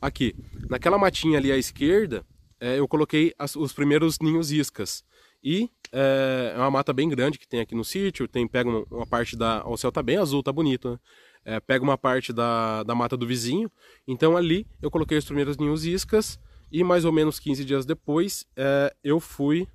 [0.00, 0.34] Aqui,
[0.68, 2.24] naquela matinha ali à esquerda,
[2.62, 5.04] é, eu coloquei as, os primeiros ninhos iscas.
[5.42, 8.84] E é, é uma mata bem grande que tem aqui no sítio, tem pega uma,
[8.88, 9.66] uma parte da...
[9.66, 10.98] O céu tá bem azul, tá bonito, né?
[11.44, 13.68] É, pega uma parte da, da mata do vizinho.
[14.06, 16.38] Então ali eu coloquei os primeiros ninhos iscas
[16.70, 19.66] e mais ou menos 15 dias depois é, eu fui...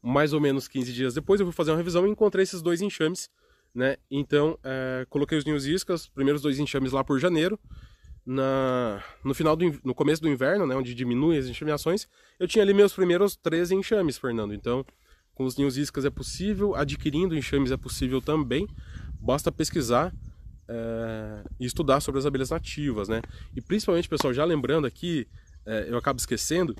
[0.00, 2.80] Mais ou menos 15 dias depois eu fui fazer uma revisão e encontrei esses dois
[2.80, 3.28] enxames,
[3.74, 3.98] né?
[4.10, 7.60] Então é, coloquei os ninhos iscas, os primeiros dois enxames lá por janeiro
[8.28, 12.06] na, no final do no começo do inverno, né, onde diminui as enxameações,
[12.38, 14.52] eu tinha ali meus primeiros 13 enxames, Fernando.
[14.52, 14.84] Então,
[15.34, 18.68] com os ninhos iscas é possível, adquirindo enxames é possível também.
[19.18, 20.12] Basta pesquisar
[20.68, 23.22] é, e estudar sobre as abelhas nativas, né?
[23.56, 25.26] E principalmente, pessoal, já lembrando aqui,
[25.64, 26.76] é, eu acabo esquecendo,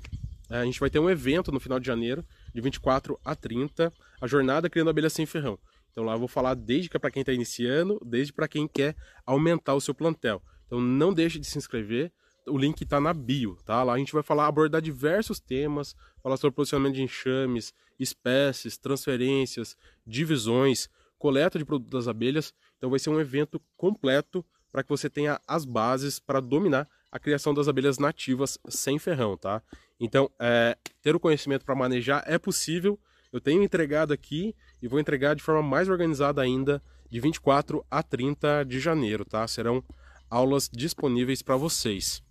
[0.51, 3.91] é, a gente vai ter um evento no final de janeiro, de 24 a 30,
[4.21, 5.57] a jornada Criando Abelhas Sem Ferrão.
[5.91, 8.67] Então lá eu vou falar desde que é para quem está iniciando, desde para quem
[8.67, 10.43] quer aumentar o seu plantel.
[10.69, 12.11] Então não deixe de se inscrever.
[12.47, 13.81] o link está na bio, tá?
[13.83, 19.75] Lá a gente vai falar, abordar diversos temas, falar sobre posicionamento de enxames, espécies, transferências,
[20.05, 22.53] divisões, coleta de produtos das abelhas.
[22.77, 27.19] Então vai ser um evento completo para que você tenha as bases para dominar a
[27.19, 29.61] criação das abelhas nativas sem ferrão, tá?
[29.99, 32.99] Então, é, ter o conhecimento para manejar é possível.
[33.33, 38.03] Eu tenho entregado aqui e vou entregar de forma mais organizada ainda de 24 a
[38.03, 39.47] 30 de janeiro, tá?
[39.47, 39.83] Serão
[40.29, 42.21] aulas disponíveis para vocês.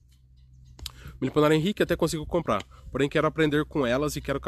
[1.21, 4.41] Miliponar Henrique até consigo comprar, porém quero aprender com elas e quero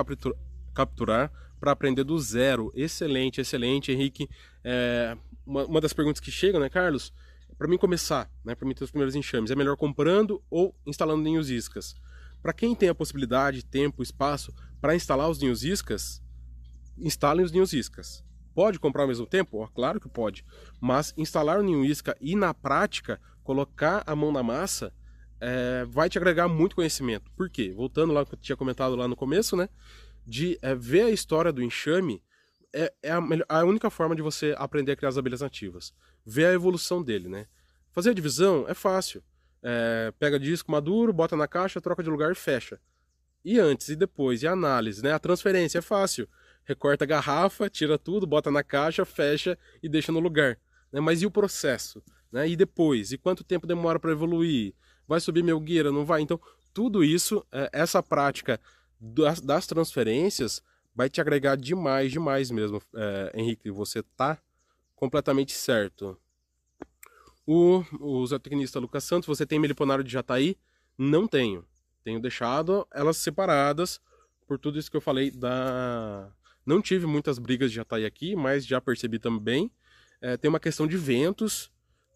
[0.72, 2.72] capturar para aprender do zero.
[2.74, 4.28] Excelente, excelente, Henrique.
[4.62, 7.12] É, uma, uma, das perguntas que chegam, né, Carlos?
[7.58, 11.22] Para mim começar, né, para mim ter os primeiros enxames, é melhor comprando ou instalando
[11.22, 11.94] ninhos iscas?
[12.40, 16.22] Para quem tem a possibilidade, tempo, espaço para instalar os ninhos iscas,
[16.96, 18.24] instalem os ninhos iscas.
[18.54, 19.62] Pode comprar ao mesmo tempo?
[19.62, 20.44] Oh, claro que pode.
[20.80, 24.92] Mas instalar o ninho isca e na prática colocar a mão na massa
[25.40, 27.28] é, vai te agregar muito conhecimento.
[27.32, 27.72] Por quê?
[27.74, 29.68] Voltando lá que eu tinha comentado lá no começo, né?
[30.24, 32.22] De é, ver a história do enxame
[32.72, 35.92] é, é a, a, única forma de você aprender a criar as abelhas nativas.
[36.24, 37.48] Ver a evolução dele, né?
[37.90, 39.20] Fazer a divisão é fácil.
[39.64, 42.80] É, pega disco maduro, bota na caixa, troca de lugar e fecha.
[43.44, 45.12] E antes e depois, e a análise, né?
[45.12, 46.28] A transferência é fácil.
[46.62, 50.56] Recorta a garrafa, tira tudo, bota na caixa, fecha e deixa no lugar.
[50.92, 51.00] Né?
[51.00, 52.00] Mas e o processo?
[52.32, 52.48] Né?
[52.48, 53.12] E depois?
[53.12, 54.74] E quanto tempo demora para evoluir?
[55.06, 55.90] Vai subir meu guia?
[55.90, 56.20] Não vai?
[56.20, 56.40] Então,
[56.72, 58.60] tudo isso, é, essa prática
[59.00, 60.62] das, das, transferências
[60.94, 63.70] vai te agregar demais, demais mesmo, é, Henrique.
[63.70, 64.38] Você tá
[64.94, 66.16] completamente certo.
[67.46, 70.56] O, o zootecnista Lucas Santos, você tem meliponário de Jataí?
[70.96, 71.64] Não tenho.
[72.04, 74.00] Tenho deixado elas separadas
[74.46, 76.30] por tudo isso que eu falei da...
[76.64, 79.70] Não tive muitas brigas de Jataí aqui, mas já percebi também.
[80.20, 81.70] É, tem uma questão de ventos,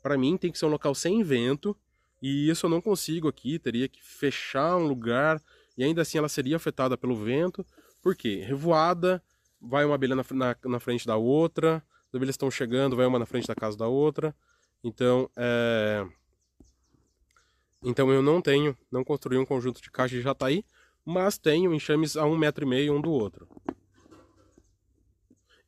[0.05, 1.75] para mim tem que ser um local sem vento,
[2.21, 5.41] e isso eu não consigo aqui, teria que fechar um lugar,
[5.79, 7.65] e ainda assim ela seria afetada pelo vento.
[8.03, 8.45] Por quê?
[8.47, 9.23] Revoada,
[9.59, 13.19] vai uma abelha na, na, na frente da outra, as abelhas estão chegando, vai uma
[13.19, 14.37] na frente da casa da outra.
[14.85, 16.07] Então, é...
[17.83, 20.67] então eu não tenho, não construí um conjunto de caixas de jataí,
[21.03, 23.49] mas tenho enxames a um metro e meio um do outro.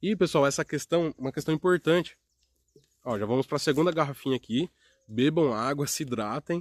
[0.03, 2.19] E pessoal, essa questão, uma questão importante,
[3.09, 4.69] Ó, já vamos para a segunda garrafinha aqui.
[5.07, 6.61] Bebam água, se hidratem.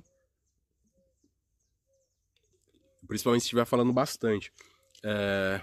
[3.07, 4.53] Principalmente se estiver falando bastante.
[5.03, 5.59] É...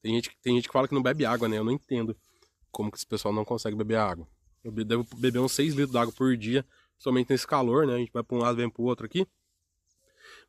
[0.00, 1.58] Tem, gente, tem gente que fala que não bebe água, né?
[1.58, 2.16] Eu não entendo
[2.70, 4.26] como que esse pessoal não consegue beber água.
[4.64, 6.64] Eu devo beber uns 6 litros d'água por dia,
[6.98, 7.96] somente nesse calor, né?
[7.96, 9.26] A gente vai para um lado vem para o outro aqui.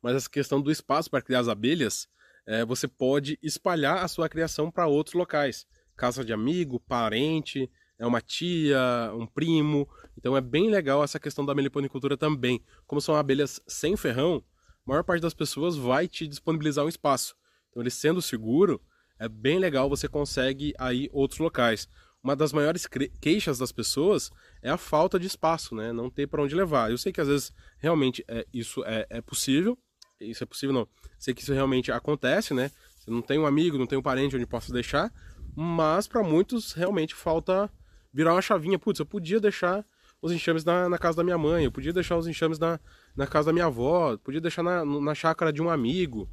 [0.02, 2.08] Mas essa questão do espaço para criar as abelhas,
[2.46, 5.68] é, você pode espalhar a sua criação para outros locais.
[5.98, 8.80] Casa de amigo, parente, é uma tia,
[9.14, 9.88] um primo.
[10.18, 12.64] Então é bem legal essa questão da meliponicultura também.
[12.86, 14.44] Como são abelhas sem ferrão,
[14.86, 17.36] a maior parte das pessoas vai te disponibilizar um espaço.
[17.70, 18.82] Então ele sendo seguro,
[19.20, 21.88] é bem legal, você consegue aí outros locais.
[22.24, 22.88] Uma das maiores
[23.20, 25.92] queixas das pessoas é a falta de espaço, né?
[25.92, 26.90] Não ter para onde levar.
[26.90, 29.78] Eu sei que às vezes realmente é, isso é, é possível.
[30.22, 30.88] Isso é possível não.
[31.20, 32.72] Sei que isso realmente acontece, né?
[32.98, 35.12] Você não tem um amigo, não tem um parente onde possa deixar,
[35.54, 37.70] mas para muitos realmente falta
[38.14, 38.78] virar uma chavinha.
[38.78, 39.86] Putz, eu podia deixar
[40.22, 42.80] os enxames na, na, casa da minha mãe, eu podia deixar os enxames na,
[43.14, 46.30] na casa da minha avó, podia deixar na, na chácara de um amigo.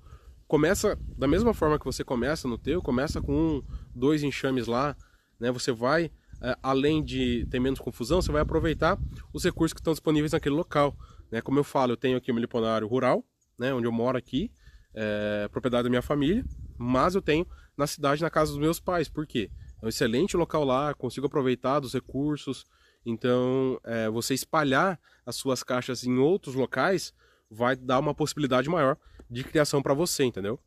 [0.47, 3.63] Começa da mesma forma que você começa no teu, começa com um,
[3.95, 4.97] dois enxames lá,
[5.41, 5.51] né?
[5.51, 8.97] Você vai, é, além de ter menos confusão, você vai aproveitar
[9.33, 10.97] os recursos que estão disponíveis naquele local.
[11.31, 11.41] Né?
[11.41, 13.25] Como eu falo, eu tenho aqui o meu liponário rural,
[13.59, 13.73] né?
[13.75, 14.53] onde eu moro aqui,
[14.95, 16.45] é, propriedade da minha família,
[16.79, 19.09] mas eu tenho na cidade, na casa dos meus pais.
[19.09, 19.51] Por quê?
[19.83, 22.67] É um excelente local lá, consigo aproveitar dos recursos.
[23.05, 27.15] Então, é, você espalhar as suas caixas em outros locais
[27.51, 28.97] vai dar uma possibilidade maior
[29.29, 30.61] de criação para você, entendeu?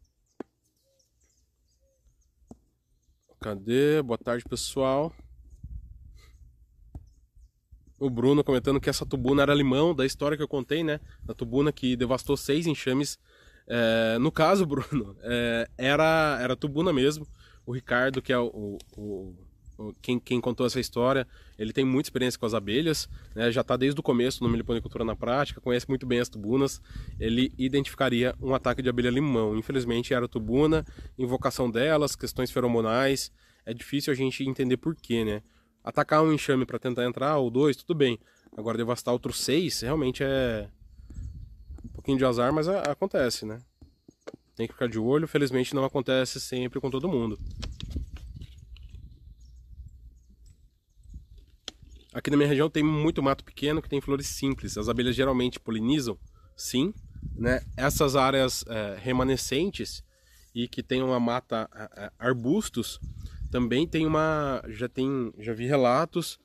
[3.40, 4.02] Cadê?
[4.02, 5.14] Boa tarde, pessoal.
[8.00, 11.00] O Bruno comentando que essa tubuna era limão, da história que eu contei, né?
[11.28, 13.20] A tubuna que devastou seis enxames.
[13.68, 17.28] É, no caso, Bruno, é, era, era tubuna mesmo
[17.66, 19.36] o Ricardo, que é o, o,
[19.78, 23.62] o quem, quem, contou essa história, ele tem muita experiência com as abelhas, né, já
[23.62, 26.82] está desde o começo no Meliponicultura na prática, conhece muito bem as tubunas,
[27.20, 29.58] ele identificaria um ataque de abelha limão.
[29.58, 30.86] Infelizmente era tubuna,
[31.18, 33.32] invocação delas, questões feromonais,
[33.66, 35.42] é difícil a gente entender porquê, né?
[35.84, 38.20] Atacar um enxame para tentar entrar, ou dois, tudo bem.
[38.56, 40.70] Agora devastar outros seis, realmente é
[41.84, 43.60] um pouquinho de azar, mas acontece, né?
[44.56, 47.40] Tem que ficar de olho, felizmente não acontece sempre com todo mundo.
[52.14, 54.78] Aqui na minha região tem muito mato pequeno que tem flores simples.
[54.78, 56.18] As abelhas geralmente polinizam,
[56.56, 56.94] sim,
[57.36, 60.04] né, essas áreas é, remanescentes
[60.54, 63.00] e que tem uma mata é, arbustos,
[63.50, 66.40] também tem uma, já tem, já vi relatos,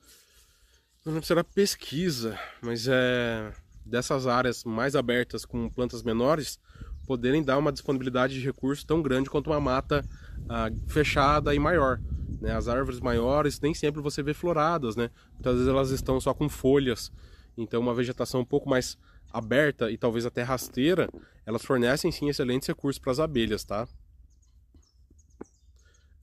[1.05, 3.53] não lembro se era pesquisa, mas é
[3.85, 6.59] dessas áreas mais abertas com plantas menores
[7.09, 10.07] poderem dar uma disponibilidade de recurso tão grande quanto uma mata
[10.47, 11.99] ah, fechada e maior.
[12.39, 12.55] Né?
[12.55, 15.09] As árvores maiores nem sempre você vê floradas, né?
[15.33, 17.11] muitas vezes elas estão só com folhas,
[17.57, 18.95] então uma vegetação um pouco mais
[19.33, 21.09] aberta e talvez até rasteira,
[21.47, 23.87] elas fornecem sim excelentes recursos para as abelhas, tá?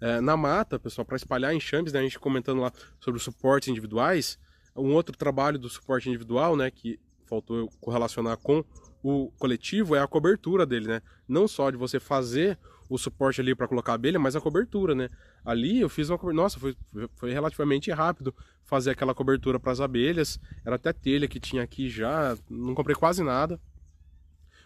[0.01, 3.68] É, na mata, pessoal, para espalhar enxames, né, a gente comentando lá sobre os suportes
[3.68, 4.38] individuais,
[4.77, 8.64] um outro trabalho do suporte individual, né, que faltou correlacionar com
[9.08, 11.02] o coletivo é a cobertura dele, né?
[11.28, 14.96] Não só de você fazer o suporte ali para colocar a abelha, mas a cobertura,
[14.96, 15.08] né?
[15.44, 16.76] Ali eu fiz uma cobertura, nossa, foi,
[17.14, 20.40] foi relativamente rápido fazer aquela cobertura para as abelhas.
[20.64, 23.60] Era até telha que tinha aqui já, não comprei quase nada.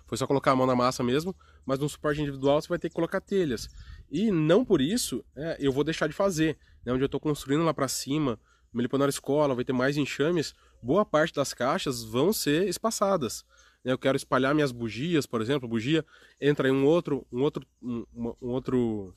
[0.07, 2.89] Foi só colocar a mão na massa mesmo, mas no suporte individual você vai ter
[2.89, 3.69] que colocar telhas.
[4.11, 6.57] E não por isso é, eu vou deixar de fazer.
[6.83, 6.95] Né?
[6.95, 8.41] Onde eu estou construindo lá para cima,
[8.73, 13.45] Meliponar Escola, vai ter mais enxames, boa parte das caixas vão ser espaçadas.
[13.85, 13.93] Né?
[13.93, 16.05] Eu quero espalhar minhas bugias, por exemplo, bugia
[16.41, 18.05] entra em um outro, um outro, um,
[18.41, 19.15] um outro,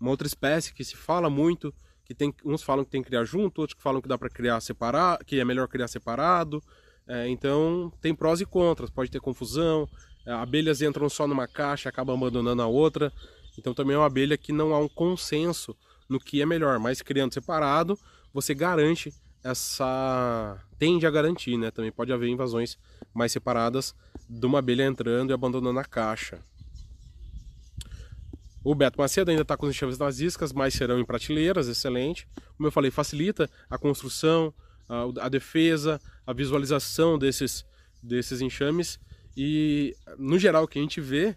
[0.00, 3.24] uma outra espécie que se fala muito, que tem, uns falam que tem que criar
[3.24, 6.62] junto, outros que falam que dá para criar separado, que é melhor criar separado.
[7.06, 9.88] É, então tem prós e contras, pode ter confusão.
[10.26, 13.12] É, abelhas entram só numa caixa, acabam abandonando a outra.
[13.58, 15.76] Então também é uma abelha que não há um consenso
[16.08, 17.98] no que é melhor, mas criando separado,
[18.32, 19.12] você garante
[19.44, 21.70] essa tende a garantir, né?
[21.70, 22.78] Também pode haver invasões
[23.12, 23.94] mais separadas
[24.28, 26.40] de uma abelha entrando e abandonando a caixa.
[28.64, 32.26] O Beto Macedo ainda está com os enxames nas iscas, mas serão em prateleiras, excelente.
[32.56, 34.54] Como eu falei, facilita a construção,
[34.88, 37.66] a, a defesa, a visualização desses,
[38.02, 38.98] desses enxames.
[39.36, 41.36] E no geral o que a gente vê,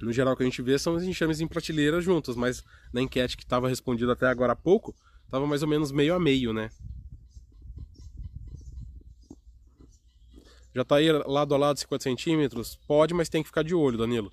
[0.00, 3.02] no geral o que a gente vê são os enxames em prateleiras juntos, mas na
[3.02, 4.94] enquete que estava respondida até agora há pouco,
[5.32, 6.70] estava mais ou menos meio a meio, né?
[10.74, 12.78] Já está aí lado a lado 50 centímetros?
[12.86, 14.30] Pode, mas tem que ficar de olho, Danilo.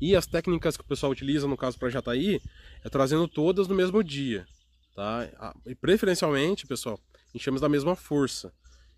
[0.00, 2.40] E as técnicas que o pessoal utiliza, no caso para Jataí,
[2.82, 4.46] é trazendo todas no mesmo dia.
[4.94, 5.28] Tá?
[5.66, 6.98] E preferencialmente, pessoal,
[7.34, 8.50] enxames da mesma força.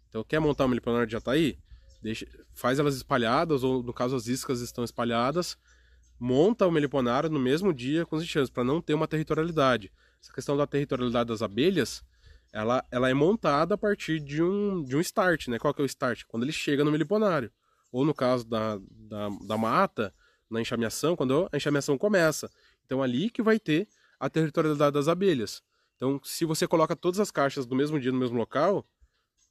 [0.09, 1.59] Então, quer montar uma meliponária de Jataí?
[2.01, 5.57] Deixa, faz elas espalhadas, ou no caso as iscas estão espalhadas,
[6.19, 9.91] monta o meliponário no mesmo dia com os enxames, para não ter uma territorialidade.
[10.23, 12.05] Essa questão da territorialidade das abelhas
[12.53, 15.59] ela, ela é montada a partir de um, de um start, né?
[15.59, 16.25] Qual que é o start?
[16.27, 17.51] Quando ele chega no meliponário.
[17.93, 20.13] Ou no caso da, da, da mata,
[20.51, 22.51] na enxameação, quando a enxameação começa.
[22.85, 25.63] Então ali que vai ter a territorialidade das abelhas.
[25.97, 28.87] Então, se você coloca todas as caixas no mesmo dia, no mesmo local,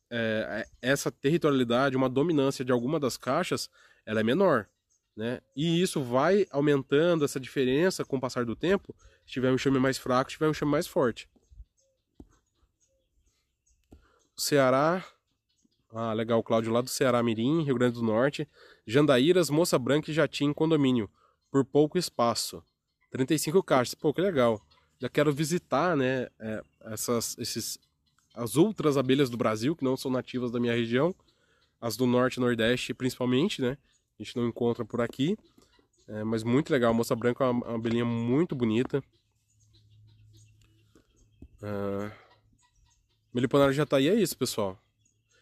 [0.09, 3.69] é, é essa territorialidade, uma dominância de alguma das caixas,
[4.05, 4.67] ela é menor.
[5.15, 5.41] Né?
[5.55, 8.95] E isso vai aumentando essa diferença com o passar do tempo.
[9.29, 11.29] Se tiver um enxame mais fraco, se tiver um enxame mais forte.
[14.35, 15.05] Ceará.
[15.91, 18.49] Ah, legal, Cláudio, lá do Ceará Mirim, Rio Grande do Norte.
[18.87, 21.07] Jandaíras, Moça Branca e Jatim condomínio,
[21.51, 22.63] por pouco espaço.
[23.11, 24.59] 35 caixas, pô, que legal.
[24.99, 27.77] Já quero visitar, né, é, essas, esses,
[28.33, 31.13] as outras abelhas do Brasil, que não são nativas da minha região.
[31.79, 33.77] As do Norte e Nordeste, principalmente, né?
[34.19, 35.37] A gente não encontra por aqui.
[36.07, 36.91] É, mas muito legal.
[36.95, 39.03] Moça Branca é uma, uma abelhinha muito bonita.
[41.61, 42.11] Uh,
[43.33, 44.77] Meliponário já tá aí, é isso, pessoal.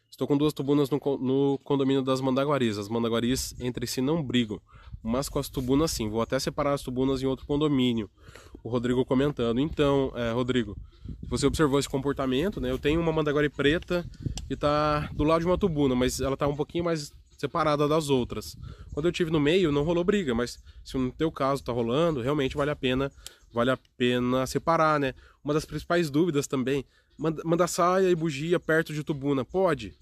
[0.10, 2.78] Estou com duas tubunas no, no, condomínio das mandaguaris.
[2.78, 4.60] As mandaguaris entre si não brigam,
[5.04, 6.10] mas com as tubunas sim.
[6.10, 8.10] Vou até separar as tubunas em outro condomínio.
[8.64, 9.60] O Rodrigo comentando.
[9.60, 10.76] Então, é, Rodrigo,
[11.24, 12.72] você observou esse comportamento, né?
[12.72, 14.06] Eu tenho uma mandaguari preta
[14.48, 18.10] que está do lado de uma tubuna, mas ela está um pouquinho mais separada das
[18.10, 18.58] outras.
[18.94, 22.22] Quando eu tive no meio, não rolou briga, mas se no teu caso está rolando,
[22.22, 23.12] realmente vale a pena,
[23.54, 25.14] vale a pena separar, né?
[25.44, 26.86] Uma das principais dúvidas também,
[27.18, 29.98] Manda saia e bugia perto de tubuna, pode?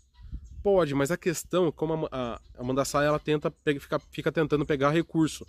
[0.62, 5.46] Pode, mas a questão, como a, a, saia ela tenta, fica, fica tentando pegar recurso.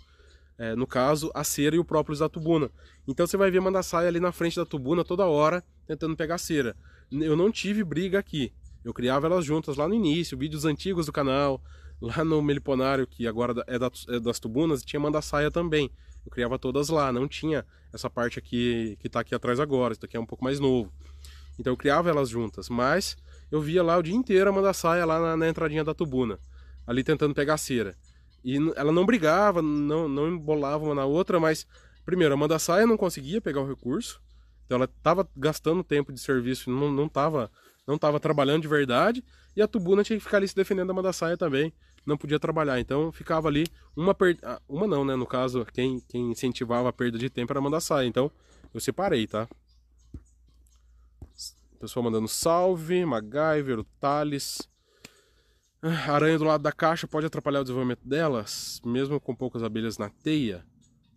[0.57, 2.71] É, no caso, a cera e o próprio da tubuna.
[3.05, 6.37] Então você vai ver a saia ali na frente da tubuna toda hora, tentando pegar
[6.37, 6.75] cera.
[7.11, 8.53] Eu não tive briga aqui.
[8.83, 11.61] Eu criava elas juntas lá no início, vídeos antigos do canal,
[12.01, 15.91] lá no Meliponário, que agora é, da, é das tubunas, tinha saia também.
[16.27, 20.01] Eu criava todas lá, não tinha essa parte aqui que está aqui atrás agora, isso
[20.01, 20.91] daqui é um pouco mais novo.
[21.57, 23.15] Então eu criava elas juntas, mas
[23.49, 26.37] eu via lá o dia inteiro a Amanda Saia lá na, na entradinha da tubuna,
[26.85, 27.95] ali tentando pegar cera.
[28.43, 31.65] E ela não brigava, não, não embolava uma na outra, mas
[32.05, 34.21] primeiro, a Amanda Saia não conseguia pegar o recurso,
[34.65, 37.49] então ela estava gastando tempo de serviço, não estava
[37.87, 39.23] não tava trabalhando de verdade,
[39.55, 41.71] e a tubuna tinha que ficar ali se defendendo da Amanda Saia também.
[42.07, 42.79] Não podia trabalhar.
[42.79, 44.37] Então ficava ali uma per...
[44.41, 45.15] Ah, uma não, né?
[45.15, 48.07] No caso, quem, quem incentivava a perda de tempo era mandar sair.
[48.07, 48.31] Então
[48.73, 49.47] eu separei, tá?
[51.79, 54.67] Pessoal mandando salve, MacGyver, o Thales.
[55.83, 59.99] A aranha do lado da caixa pode atrapalhar o desenvolvimento delas, mesmo com poucas abelhas
[59.99, 60.65] na teia?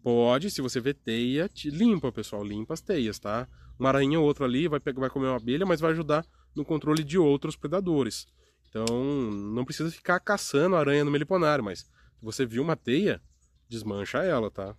[0.03, 3.49] Pode, se você vê teia, limpa, pessoal, limpa as teias, tá?
[3.79, 6.65] Uma aranha ou outra ali vai, pegar, vai comer uma abelha, mas vai ajudar no
[6.65, 8.27] controle de outros predadores.
[8.71, 11.89] Então, não precisa ficar caçando aranha no meliponário, mas se
[12.23, 13.21] você viu uma teia,
[13.69, 14.77] desmancha ela, tá?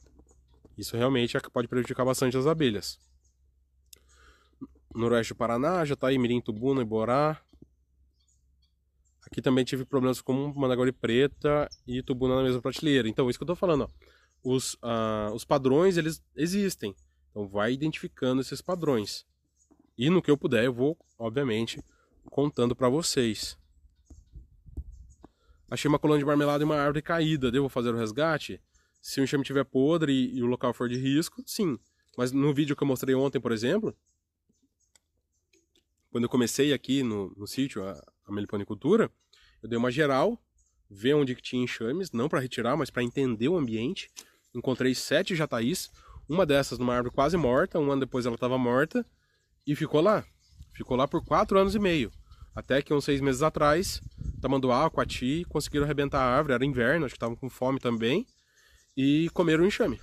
[0.78, 2.98] Isso realmente é pode prejudicar bastante as abelhas.
[4.96, 7.42] Noroeste do Paraná, já tá aí Mirim, Tubuna e Borá.
[9.26, 13.08] Aqui também tive problemas com Managori preta e Tubuna na mesma prateleira.
[13.08, 13.90] Então, isso que eu tô falando, ó.
[14.44, 16.96] Os, uh, os padrões, eles existem.
[17.30, 19.26] Então, vai identificando esses padrões.
[19.98, 21.84] E no que eu puder, eu vou, obviamente,
[22.30, 23.61] contando para vocês.
[25.72, 27.50] Achei uma colônia de marmelada e uma árvore caída.
[27.50, 28.62] Devo fazer o resgate?
[29.02, 31.80] Se o enxame estiver podre e, e o local for de risco, sim.
[32.18, 33.96] Mas no vídeo que eu mostrei ontem, por exemplo,
[36.12, 37.94] quando eu comecei aqui no, no sítio, a,
[38.26, 39.10] a meliponicultura,
[39.64, 40.38] eu dei uma geral,
[40.90, 44.12] ver onde que tinha enxames, não para retirar, mas para entender o ambiente.
[44.54, 45.90] Encontrei sete jataís,
[46.28, 49.06] uma dessas numa árvore quase morta, um ano depois ela estava morta,
[49.66, 50.26] e ficou lá.
[50.74, 52.12] Ficou lá por quatro anos e meio.
[52.54, 54.02] Até que uns seis meses atrás,
[54.42, 58.26] Tamanduá, Coati, conseguiram arrebentar a árvore, era inverno, acho que estavam com fome também,
[58.98, 60.00] e comeram o enxame.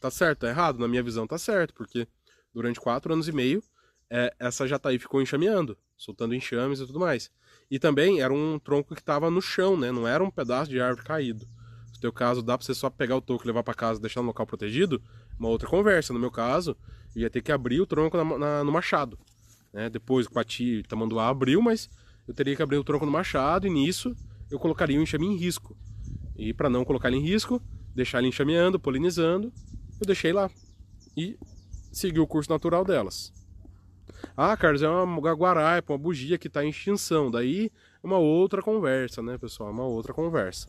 [0.00, 0.78] Tá certo, tá errado?
[0.78, 2.06] Na minha visão tá certo, porque
[2.52, 3.62] durante quatro anos e meio,
[4.10, 7.30] é, essa jataí ficou enxameando, soltando enxames e tudo mais.
[7.70, 9.90] E também era um tronco que estava no chão, né?
[9.90, 11.46] Não era um pedaço de árvore caído.
[11.94, 14.20] No teu caso, dá para você só pegar o toco, levar para casa e deixar
[14.20, 15.02] no local protegido,
[15.38, 16.12] uma outra conversa.
[16.12, 16.76] No meu caso,
[17.16, 19.18] ia ter que abrir o tronco na, na, no machado.
[19.72, 19.90] Né?
[19.90, 21.88] Depois o Pati Tamanduá abriu, mas
[22.26, 24.14] eu teria que abrir o tronco no machado e nisso
[24.50, 25.76] eu colocaria o enxame em risco.
[26.36, 27.62] E para não colocar ele em risco,
[27.94, 29.52] deixar ele enxameando, polinizando,
[30.00, 30.50] eu deixei lá.
[31.16, 31.38] E
[31.92, 33.32] segui o curso natural delas.
[34.36, 37.30] Ah, Carlos, é uma guaraipa, uma bugia que está em extinção.
[37.30, 37.70] Daí
[38.02, 39.68] é uma outra conversa, né, pessoal?
[39.68, 40.68] É uma outra conversa.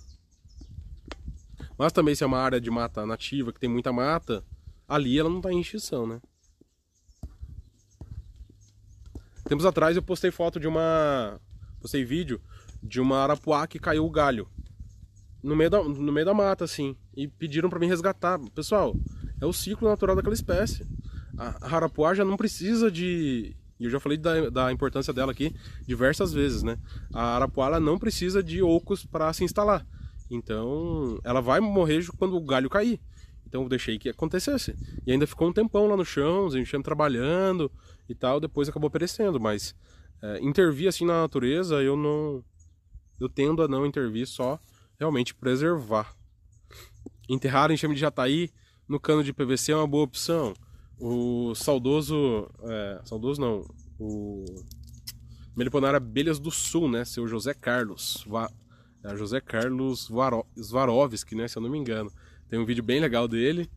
[1.77, 4.43] Mas também se é uma área de mata nativa, que tem muita mata,
[4.87, 6.21] ali ela não está em extinção, né?
[9.47, 11.39] Tempos atrás eu postei foto de uma...
[11.79, 12.41] Postei vídeo
[12.81, 14.47] de uma arapuá que caiu o galho.
[15.43, 16.95] No meio da, no meio da mata, assim.
[17.15, 18.39] E pediram para mim resgatar.
[18.55, 18.95] Pessoal,
[19.39, 20.87] é o ciclo natural daquela espécie.
[21.37, 23.55] A, a arapuá já não precisa de...
[23.79, 25.53] E eu já falei da, da, importância dela aqui
[25.85, 26.77] diversas vezes, né?
[27.13, 29.85] A arapuá não precisa de ocos para se instalar.
[30.31, 32.99] Então, ela vai morrer quando o galho cair.
[33.45, 34.75] Então eu deixei que acontecesse.
[35.05, 37.71] E ainda ficou um tempão lá no chão, os enxames trabalhando
[38.07, 39.39] e tal, depois acabou perecendo.
[39.39, 39.75] Mas
[40.21, 42.43] é, intervir assim na natureza, eu não.
[43.19, 44.59] Eu tendo a não intervir, só
[44.99, 46.15] realmente preservar.
[47.29, 48.49] Enterrar enxame de jataí
[48.87, 50.53] no cano de PVC é uma boa opção.
[50.99, 52.49] O saudoso.
[52.63, 53.65] É, saudoso não.
[53.99, 54.45] O.
[55.55, 57.05] Meliponar Abelhas do Sul, né?
[57.05, 58.25] Seu José Carlos.
[58.27, 58.51] Va,
[59.03, 60.09] é, José Carlos
[60.57, 61.47] Svarovski, né?
[61.47, 62.11] Se eu não me engano.
[62.49, 63.69] Tem um vídeo bem legal dele.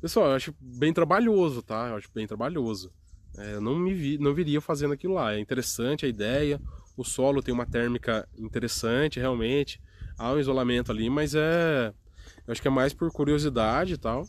[0.00, 1.88] Pessoal, eu acho bem trabalhoso, tá?
[1.88, 2.92] Eu acho bem trabalhoso.
[3.38, 5.34] É, eu não me vi, não viria fazendo aquilo lá.
[5.34, 6.60] É interessante a ideia.
[6.96, 9.80] O solo tem uma térmica interessante, realmente.
[10.18, 11.92] Há um isolamento ali, mas é.
[12.46, 14.26] Eu acho que é mais por curiosidade e tal.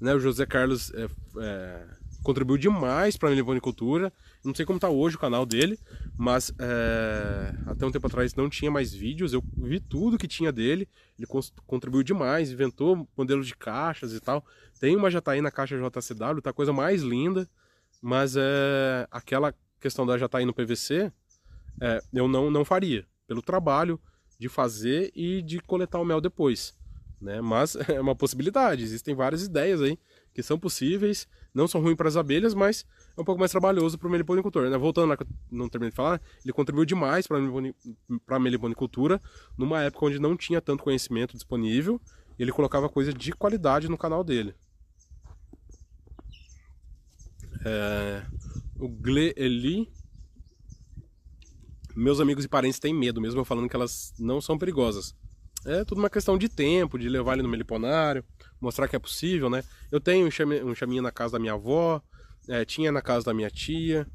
[0.00, 0.14] Né?
[0.14, 1.86] O José Carlos é, é,
[2.22, 4.12] contribuiu demais para a meliponicultura.
[4.44, 5.78] Não sei como está hoje o canal dele,
[6.16, 9.32] mas é, até um tempo atrás não tinha mais vídeos.
[9.32, 10.88] Eu vi tudo que tinha dele.
[11.18, 11.26] Ele
[11.66, 14.44] contribuiu demais, inventou modelos de caixas e tal.
[14.80, 17.48] Tem uma Jataí na caixa JCW, tá coisa mais linda.
[18.06, 21.10] Mas é, aquela questão da Jataí no PVC,
[21.80, 23.06] é, eu não, não faria.
[23.26, 23.98] Pelo trabalho
[24.38, 26.76] de fazer e de coletar o mel depois.
[27.18, 27.40] Né?
[27.40, 29.98] Mas é uma possibilidade, existem várias ideias aí
[30.34, 32.84] que são possíveis, não são ruins para as abelhas, mas
[33.16, 34.68] é um pouco mais trabalhoso para o meliponicultor.
[34.68, 34.76] Né?
[34.76, 35.16] Voltando lá,
[35.50, 37.38] não terminei de falar, ele contribuiu demais para
[38.36, 39.18] a meliponicultura
[39.56, 41.98] numa época onde não tinha tanto conhecimento disponível
[42.38, 44.54] e ele colocava coisa de qualidade no canal dele.
[47.64, 48.22] É,
[48.78, 49.88] o Gleeli
[51.94, 55.14] meus amigos e parentes têm medo, mesmo eu falando que elas não são perigosas.
[55.64, 58.24] É tudo uma questão de tempo, de levar ele no meliponário,
[58.60, 59.62] mostrar que é possível, né?
[59.90, 60.30] Eu tenho um,
[60.74, 62.02] chaminho na casa da minha avó,
[62.48, 64.06] é, tinha na casa da minha tia,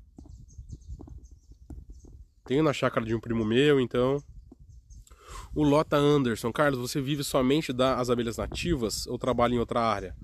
[2.46, 4.22] tenho na chácara de um primo meu, então.
[5.56, 10.16] O Lota Anderson, Carlos, você vive somente das abelhas nativas ou trabalha em outra área?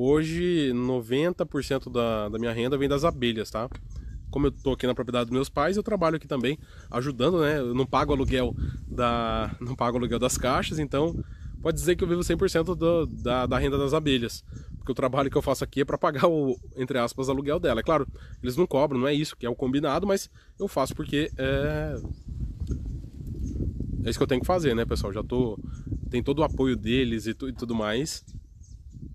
[0.00, 3.68] Hoje, 90% da, da minha renda vem das abelhas, tá?
[4.30, 6.56] como eu tô aqui na propriedade dos meus pais, eu trabalho aqui também,
[6.90, 7.58] ajudando, né?
[7.58, 8.54] Eu não pago aluguel
[8.86, 11.16] da, não pago aluguel das caixas, então
[11.60, 14.44] pode dizer que eu vivo 100% do, da, da renda das abelhas.
[14.76, 17.80] Porque o trabalho que eu faço aqui é para pagar o, entre aspas, aluguel dela.
[17.80, 18.06] É claro,
[18.40, 20.30] eles não cobram, não é isso que é o combinado, mas
[20.60, 21.96] eu faço porque é,
[24.04, 25.12] é isso que eu tenho que fazer, né, pessoal?
[25.12, 25.58] Já tô.
[26.08, 28.24] Tem todo o apoio deles e, tu, e tudo mais.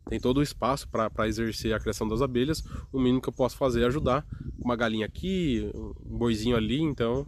[0.10, 2.64] Tem todo o espaço para exercer a criação das abelhas.
[2.91, 4.26] O mínimo que eu posso fazer é ajudar.
[4.60, 7.26] Uma galinha aqui, um boizinho ali, então.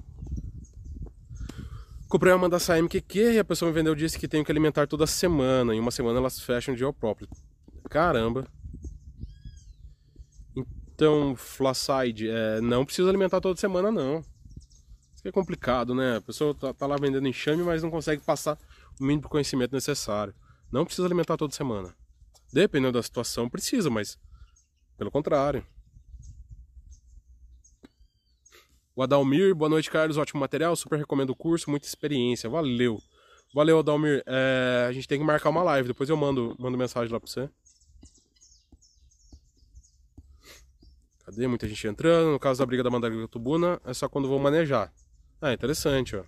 [2.08, 5.08] Comprei uma da MQQ e a pessoa me vendeu disse que tenho que alimentar toda
[5.08, 5.74] semana.
[5.74, 7.28] Em uma semana elas fecham o dia próprio.
[7.90, 8.48] Caramba.
[10.94, 14.24] Então, Flacide, é, não precisa alimentar toda semana não
[15.26, 16.18] que é complicado, né?
[16.18, 18.60] A pessoa tá, tá, lá vendendo enxame, mas não consegue passar
[19.00, 20.36] o mínimo conhecimento necessário.
[20.72, 21.96] Não precisa alimentar toda semana.
[22.56, 24.18] Dependendo da situação, precisa, mas
[24.97, 25.68] pelo contrário.
[28.95, 30.16] O Adalmir, boa noite, Carlos.
[30.16, 32.49] Ótimo material, super recomendo o curso, muita experiência.
[32.49, 32.97] Valeu.
[33.53, 34.24] Valeu, Adalmir.
[34.26, 37.30] É, a gente tem que marcar uma live, depois eu mando, mando mensagem lá pra
[37.30, 37.49] você.
[41.26, 41.47] Cadê?
[41.47, 42.32] Muita gente entrando.
[42.32, 44.93] No caso da briga da Mandarina Tubuna, é só quando vou manejar.
[45.41, 46.24] Ah, interessante, ó.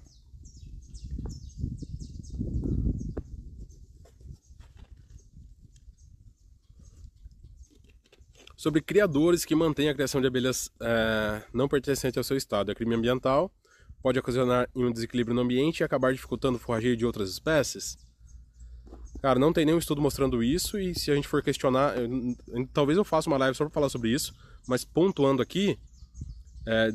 [8.57, 12.71] Sobre criadores que mantêm a criação de abelhas é, não pertencente ao seu estado.
[12.71, 13.51] É crime ambiental,
[14.01, 17.97] pode ocasionar um desequilíbrio no ambiente e acabar dificultando o forrageio de outras espécies.
[19.21, 22.09] Cara, não tem nenhum estudo mostrando isso e se a gente for questionar, eu,
[22.73, 24.33] talvez eu faça uma live só para falar sobre isso,
[24.67, 25.77] mas pontuando aqui,
[26.67, 26.91] é,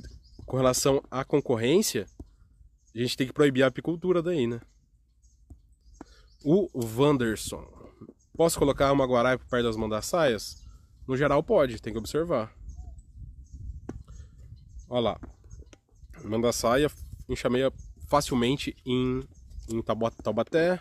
[0.46, 2.06] com relação à concorrência,
[2.94, 4.60] a gente tem que proibir a apicultura daí, né?
[6.44, 7.64] O Wanderson.
[8.36, 10.61] Posso colocar uma guaraipa perto das mandaçaias?
[11.06, 12.54] No geral pode, tem que observar.
[14.88, 15.20] Olha lá.
[16.24, 16.90] Mandaçaia
[17.28, 17.72] enxameia
[18.08, 19.20] facilmente em,
[19.68, 20.80] em Taubaté.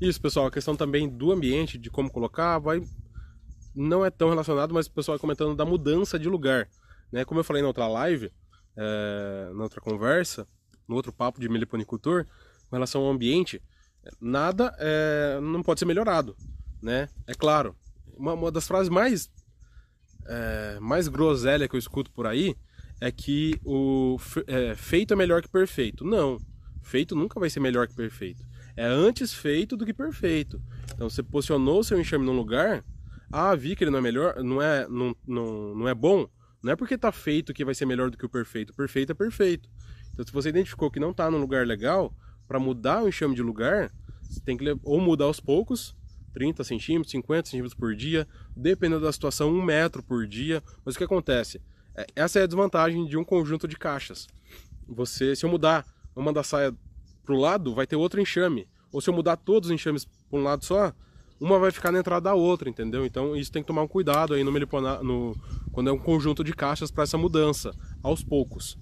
[0.00, 2.82] Isso, pessoal, a questão também do ambiente, de como colocar, vai
[3.74, 6.66] não é tão relacionado, mas o pessoal comentando da mudança de lugar.
[7.12, 7.24] Né?
[7.26, 8.32] Como eu falei na outra live,
[8.74, 10.48] é, na outra conversa,
[10.88, 12.24] no outro papo de meliponicultor,
[12.70, 13.62] com relação ao ambiente,
[14.18, 16.34] nada é, não pode ser melhorado.
[16.82, 17.08] Né?
[17.26, 17.74] É claro,
[18.16, 19.30] uma, uma das frases mais,
[20.26, 22.54] é, mais groselha que eu escuto por aí
[23.00, 24.16] é que o
[24.46, 26.04] é, feito é melhor que perfeito.
[26.04, 26.38] Não,
[26.82, 28.42] feito nunca vai ser melhor que perfeito.
[28.76, 30.60] É antes feito do que perfeito.
[30.94, 32.82] Então você posicionou seu enxame num lugar
[33.32, 36.28] ah, vi que ele não é melhor, não é, não, não, não é bom,
[36.62, 38.70] não é porque tá feito que vai ser melhor do que o perfeito.
[38.70, 39.68] O perfeito é perfeito.
[40.12, 42.14] Então, se você identificou que não tá num lugar legal,
[42.46, 45.95] para mudar o enxame de lugar, você tem que ou mudar aos poucos,
[46.36, 50.62] 30 centímetros, 50 centímetros por dia, dependendo da situação, um metro por dia.
[50.84, 51.62] Mas o que acontece?
[51.94, 54.28] É, essa é a desvantagem de um conjunto de caixas.
[54.86, 56.74] Você, se eu mudar uma da saia
[57.24, 58.68] para o lado, vai ter outro enxame.
[58.92, 60.92] Ou se eu mudar todos os enxames para um lado só,
[61.40, 63.06] uma vai ficar na entrada da outra, entendeu?
[63.06, 65.36] Então isso tem que tomar um cuidado aí no no,
[65.72, 68.76] quando é um conjunto de caixas para essa mudança, aos poucos.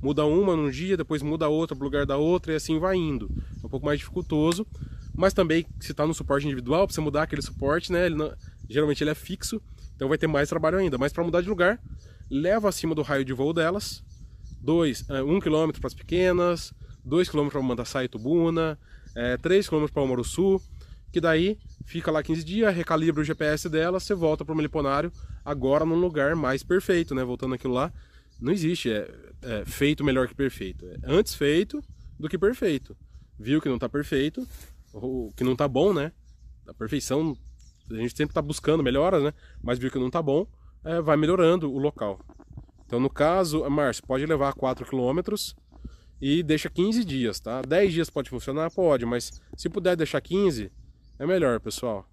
[0.00, 2.94] Muda uma num dia, depois muda outra para o lugar da outra e assim vai
[2.96, 3.28] indo.
[3.60, 4.64] É um pouco mais dificultoso,
[5.20, 8.06] mas também se está no suporte individual, você mudar aquele suporte, né?
[8.06, 8.32] Ele não,
[8.68, 9.60] geralmente ele é fixo,
[9.94, 10.96] então vai ter mais trabalho ainda.
[10.96, 11.78] Mas para mudar de lugar,
[12.30, 14.02] leva acima do raio de voo delas,
[14.62, 16.72] 2, 1 um quilômetro para as pequenas,
[17.04, 18.78] 2 km para Mandaçá e Tubuna,
[19.42, 20.62] 3 km para o Sul,
[21.12, 25.12] que daí fica lá 15 dias, recalibra o GPS dela, você volta para o meliponário,
[25.44, 27.22] agora num lugar mais perfeito, né?
[27.24, 27.92] Voltando aquilo lá,
[28.40, 29.06] não existe é,
[29.42, 30.86] é feito melhor que perfeito.
[30.86, 31.84] É antes feito
[32.18, 32.96] do que perfeito.
[33.38, 34.46] Viu que não está perfeito,
[34.92, 36.12] ou que não está bom, né?
[36.66, 37.36] A perfeição,
[37.90, 39.32] a gente sempre está buscando melhoras, né?
[39.62, 40.46] Mas viu que não está bom,
[40.84, 42.20] é, vai melhorando o local.
[42.86, 45.20] Então, no caso, Márcio, pode levar 4 km
[46.20, 47.62] e deixa 15 dias, tá?
[47.62, 48.70] 10 dias pode funcionar?
[48.70, 50.70] Pode, mas se puder deixar 15,
[51.18, 52.08] é melhor, pessoal.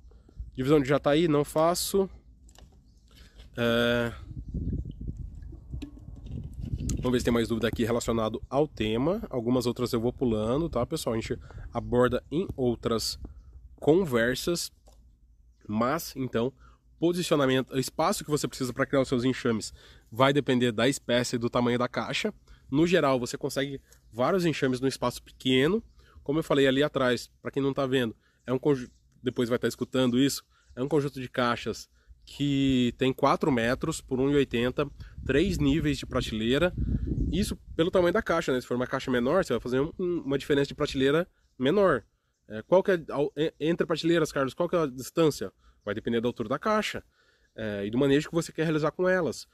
[0.56, 2.10] Divisão de Jataí não faço.
[3.58, 4.14] É...
[7.08, 9.26] Vamos ver se tem mais dúvida aqui relacionado ao tema.
[9.30, 11.14] Algumas outras eu vou pulando, tá, pessoal?
[11.14, 11.40] A gente
[11.74, 13.18] aborda em outras
[13.80, 14.74] conversas.
[15.66, 16.52] Mas, então,
[17.00, 19.74] posicionamento, o espaço que você precisa para criar os seus enxames
[20.12, 22.34] vai depender da espécie e do tamanho da caixa.
[22.70, 23.80] No geral, você consegue
[24.12, 25.82] vários enxames num espaço pequeno.
[26.26, 28.14] Como eu falei ali atrás, para quem não está vendo,
[28.46, 28.60] é um
[29.24, 30.44] depois vai estar escutando isso,
[30.76, 31.88] é um conjunto de caixas
[32.28, 34.92] que tem 4 metros por 1,80,
[35.26, 36.74] três níveis de prateleira.
[37.32, 38.60] Isso pelo tamanho da caixa, né?
[38.60, 41.26] Se for uma caixa menor, você vai fazer um, uma diferença de prateleira
[41.58, 42.04] menor.
[42.50, 45.52] É, qual que é, entre prateleiras, Carlos, qual que é a distância?
[45.86, 47.02] Vai depender da altura da caixa.
[47.58, 49.48] é, e do manejo que você quer realizar com elas.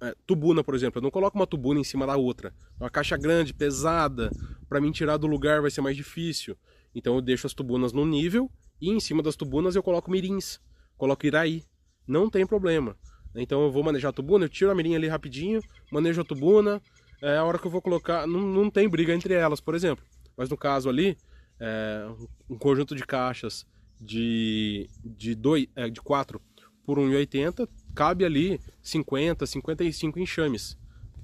[0.00, 2.54] É, tubuna, por exemplo, eu não coloco uma tubuna em cima da outra.
[2.78, 4.30] Uma caixa grande, pesada,
[4.68, 6.56] para mim tirar do lugar vai ser mais difícil.
[6.94, 8.50] Então eu deixo as tubunas no nível
[8.80, 10.60] e em cima das tubunas eu coloco mirins,
[10.96, 11.64] coloco iraí.
[12.08, 12.96] Não tem problema.
[13.34, 15.60] Então eu vou manejar a tubuna, eu tiro a mirinha ali rapidinho,
[15.92, 16.80] manejo a tubuna.
[17.20, 20.04] É a hora que eu vou colocar, não, não tem briga entre elas, por exemplo.
[20.36, 21.16] Mas no caso ali,
[21.60, 22.08] é,
[22.48, 23.66] um conjunto de caixas
[24.00, 26.40] de, de, dois, é, de 4
[26.86, 30.78] por 1,80, cabe ali 50, 55 enxames.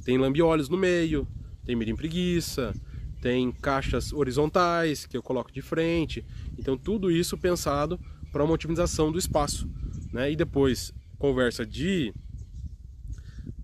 [0.05, 1.27] Tem lambiolhos no meio,
[1.65, 2.75] tem mirim preguiça,
[3.23, 6.25] tem caixas horizontais que eu coloco de frente.
[6.59, 7.99] Então tudo isso pensado
[8.31, 9.71] para uma otimização do espaço.
[10.15, 10.31] Né?
[10.31, 12.15] E depois, conversa de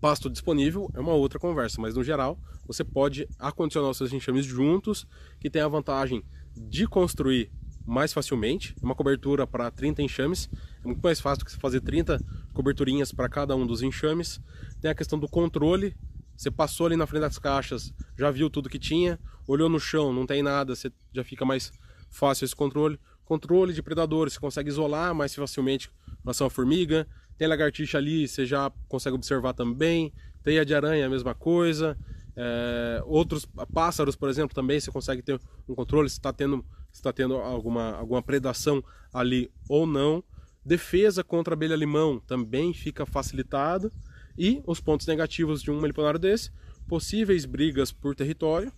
[0.00, 2.36] pasto disponível é uma outra conversa, mas no geral
[2.66, 5.06] você pode acondicionar os seus enxames juntos,
[5.38, 6.24] que tem a vantagem
[6.56, 7.52] de construir
[7.86, 8.74] mais facilmente.
[8.82, 10.50] Uma cobertura para 30 enxames
[10.82, 12.20] é muito mais fácil que fazer 30
[12.52, 14.40] coberturinhas para cada um dos enxames.
[14.80, 15.96] Tem a questão do controle.
[16.36, 20.12] Você passou ali na frente das caixas, já viu tudo que tinha, olhou no chão,
[20.12, 21.70] não tem nada, você já fica mais
[22.08, 22.98] fácil esse controle.
[23.24, 25.88] Controle de predadores, você consegue isolar mais facilmente
[26.20, 27.06] com relação à formiga.
[27.36, 30.12] Tem lagartixa ali, você já consegue observar também.
[30.42, 31.96] Teia de aranha, a mesma coisa.
[32.36, 37.02] É, outros pássaros, por exemplo, também você consegue ter um controle se está tendo, se
[37.02, 40.22] tá tendo alguma, alguma predação ali ou não.
[40.64, 43.92] Defesa contra abelha-limão também fica facilitado.
[44.38, 46.50] E os pontos negativos de um meliponário desse,
[46.88, 48.72] possíveis brigas por território,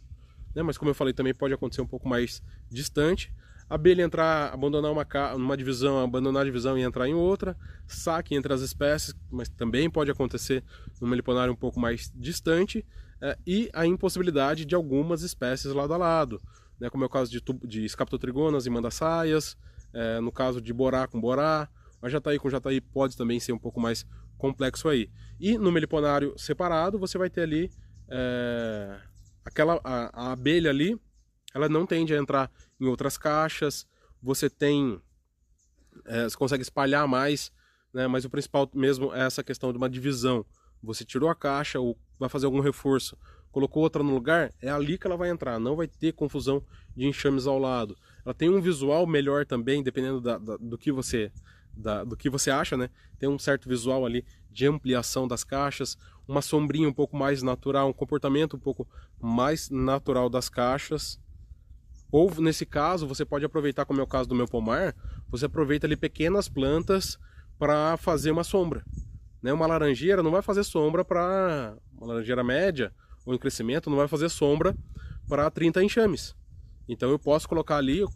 [0.55, 3.32] né, mas como eu falei, também pode acontecer um pouco mais distante.
[3.72, 7.56] Abelha entrar, abandonar uma, uma divisão, abandonar a divisão e entrar em outra,
[7.86, 10.62] saque entre as espécies, mas também pode acontecer
[11.00, 12.84] num meliponário um pouco mais distante,
[13.20, 16.38] é, e a impossibilidade de algumas espécies lado a lado,
[16.78, 19.56] né, como é o caso de, de escaptotrigonas e mandaçaias,
[19.94, 21.68] é, no caso de borá com borá,
[22.02, 24.04] a jataí com jataí pode também ser um pouco mais
[24.36, 25.08] complexo aí.
[25.40, 27.70] E no meliponário separado, você vai ter ali
[28.08, 28.98] é,
[29.44, 31.00] aquela a, a, abelha ali,
[31.54, 32.50] ela não tende a entrar
[32.82, 33.86] em outras caixas,
[34.20, 35.00] você tem,
[36.04, 37.52] é, você consegue espalhar mais,
[37.94, 40.44] né, mas o principal mesmo é essa questão de uma divisão.
[40.82, 43.16] Você tirou a caixa ou vai fazer algum reforço,
[43.52, 46.64] colocou outra no lugar, é ali que ela vai entrar, não vai ter confusão
[46.96, 47.96] de enxames ao lado.
[48.24, 51.30] Ela tem um visual melhor também, dependendo da, da, do que você
[51.74, 52.90] da, do que você acha, né?
[53.18, 55.96] Tem um certo visual ali de ampliação das caixas,
[56.28, 58.86] uma sombrinha um pouco mais natural, um comportamento um pouco
[59.20, 61.18] mais natural das caixas.
[62.12, 64.94] Ou nesse caso, você pode aproveitar, como é o caso do meu pomar,
[65.30, 67.18] você aproveita ali pequenas plantas
[67.58, 68.84] para fazer uma sombra.
[69.42, 69.50] Né?
[69.50, 72.92] Uma laranjeira não vai fazer sombra para uma laranjeira média
[73.24, 74.76] ou em crescimento não vai fazer sombra
[75.26, 76.36] para 30 enxames.
[76.86, 78.10] Então eu posso colocar ali, eu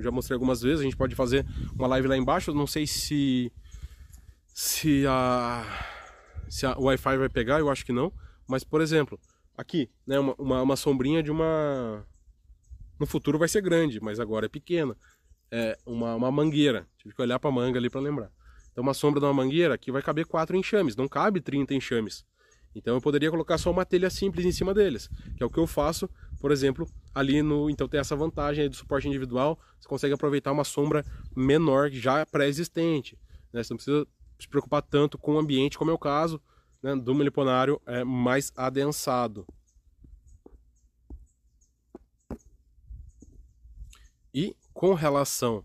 [0.00, 3.52] já mostrei algumas vezes, a gente pode fazer uma live lá embaixo, não sei se
[4.54, 5.64] se a
[6.48, 8.12] se a Wi-Fi vai pegar, eu acho que não,
[8.48, 9.18] mas por exemplo,
[9.56, 12.06] aqui, né, uma, uma, uma sombrinha de uma
[12.98, 14.96] no futuro vai ser grande, mas agora é pequena.
[15.50, 16.86] É uma, uma mangueira.
[16.98, 18.30] Tive que olhar para a manga ali para lembrar.
[18.72, 22.24] Então uma sombra de uma mangueira que vai caber quatro enxames, não cabe 30 enxames.
[22.74, 25.58] Então eu poderia colocar só uma telha simples em cima deles, que é o que
[25.58, 27.70] eu faço, por exemplo, ali no.
[27.70, 31.04] Então tem essa vantagem do suporte individual, você consegue aproveitar uma sombra
[31.36, 33.16] menor já pré-existente.
[33.52, 33.62] Né?
[33.62, 34.06] Você não precisa
[34.40, 36.42] se preocupar tanto com o ambiente, como é o caso
[36.82, 39.46] né, do meliponário é, mais adensado.
[44.34, 45.64] E com relação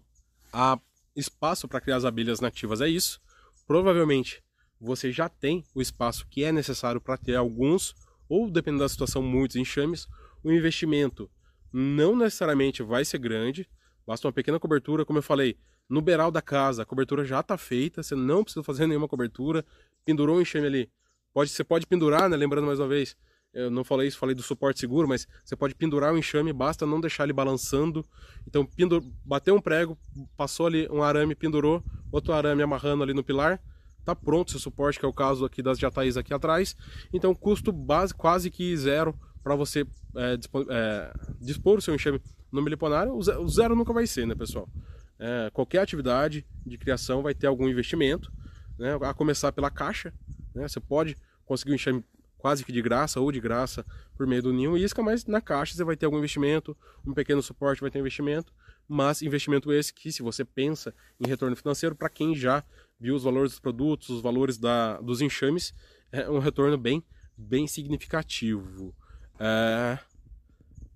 [0.53, 0.80] a
[1.16, 3.20] espaço para criar as abelhas nativas é isso.
[3.68, 4.41] Provavelmente
[4.80, 7.93] você já tem o espaço que é necessário para ter alguns,
[8.30, 10.07] ou dependendo da situação, muitos enxames.
[10.41, 11.30] O investimento
[11.74, 13.68] não necessariamente vai ser grande,
[14.07, 15.57] basta uma pequena cobertura, como eu falei,
[15.89, 19.66] no beiral da casa, a cobertura já está feita, você não precisa fazer nenhuma cobertura,
[20.05, 20.91] pendurou um enxame ali.
[21.34, 22.38] Pode, você pode pendurar, né?
[22.38, 23.18] lembrando mais uma vez,
[23.53, 26.85] eu não falei isso, falei do suporte seguro, mas você pode pendurar o enxame, basta
[26.85, 28.05] não deixar ele balançando.
[28.47, 29.03] Então, pendur...
[29.25, 29.97] bateu um prego,
[30.37, 33.59] passou ali um arame, pendurou, outro arame amarrando ali no pilar,
[34.05, 36.75] tá pronto seu suporte, que é o caso aqui das jataís aqui atrás.
[37.11, 39.85] Então, custo base quase que zero para você
[40.15, 42.21] é, dispor, é, dispor o seu enxame
[42.51, 43.13] no meliponário.
[43.13, 44.69] O zero nunca vai ser, né, pessoal?
[45.17, 48.31] É, qualquer atividade de criação vai ter algum investimento,
[48.77, 50.13] né, a começar pela caixa.
[50.53, 52.05] Né, você pode conseguir um enxame
[52.39, 53.85] quase que de graça ou de graça
[54.15, 56.75] por meio do ninho isca, mas na caixa você vai ter algum investimento,
[57.05, 58.51] um pequeno suporte vai ter investimento,
[58.87, 62.63] mas investimento esse que se você pensa em retorno financeiro, para quem já
[62.99, 65.73] viu os valores dos produtos, os valores da, dos enxames,
[66.11, 67.03] é um retorno bem,
[67.37, 68.95] bem significativo.
[69.37, 69.99] É...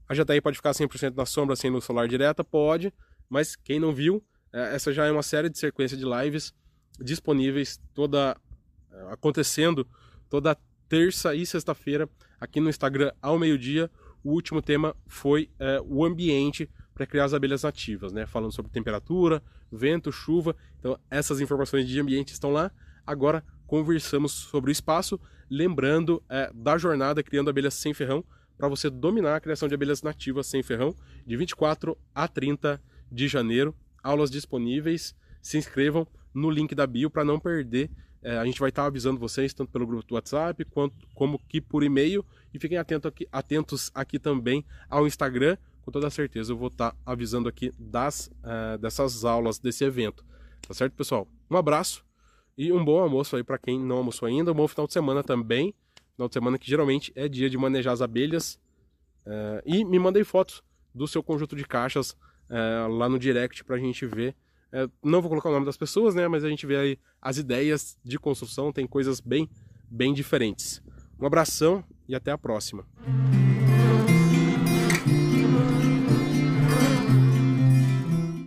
[0.08, 2.44] A JTI pode ficar 100% na sombra sem luz solar direta?
[2.44, 2.94] Pode,
[3.30, 6.54] mas quem não viu, é, essa já é uma série de sequência de lives
[7.00, 8.38] disponíveis toda
[9.10, 9.88] acontecendo
[10.30, 10.58] toda
[10.94, 12.08] terça e sexta-feira
[12.40, 13.90] aqui no Instagram ao meio-dia.
[14.24, 18.28] O último tema foi é, o ambiente para criar as abelhas nativas, né?
[18.28, 19.42] Falando sobre temperatura,
[19.72, 20.56] vento, chuva.
[20.78, 22.72] Então, essas informações de ambiente estão lá.
[23.08, 25.20] Agora, conversamos sobre o espaço,
[25.50, 28.24] lembrando é, da jornada Criando Abelhas Sem Ferrão,
[28.56, 32.80] para você dominar a criação de abelhas nativas sem ferrão, de 24 a 30
[33.12, 33.76] de janeiro.
[34.04, 35.16] Aulas disponíveis.
[35.42, 37.90] Se inscrevam no link da bio para não perder.
[38.24, 41.38] É, a gente vai estar tá avisando vocês tanto pelo grupo do WhatsApp quanto como
[41.38, 42.26] que por e-mail.
[42.54, 45.58] E fiquem atento aqui, atentos aqui também ao Instagram.
[45.82, 50.24] Com toda certeza eu vou estar tá avisando aqui das, uh, dessas aulas, desse evento.
[50.66, 51.28] Tá certo, pessoal?
[51.52, 52.06] Um abraço
[52.58, 54.52] e um bom almoço aí para quem não almoçou ainda.
[54.52, 55.74] Um bom final de semana também.
[56.14, 58.60] Final de semana que geralmente é dia de manejar as abelhas.
[59.26, 60.64] Uh, e me mandei fotos
[60.94, 64.36] do seu conjunto de caixas uh, lá no direct para a gente ver.
[64.74, 66.28] Uh, não vou colocar o nome das pessoas, né?
[66.28, 68.74] Mas a gente vê aí as ideias de construção.
[68.74, 69.48] Tem coisas bem,
[69.90, 70.82] bem diferentes.
[71.20, 72.84] Um abração e até a próxima.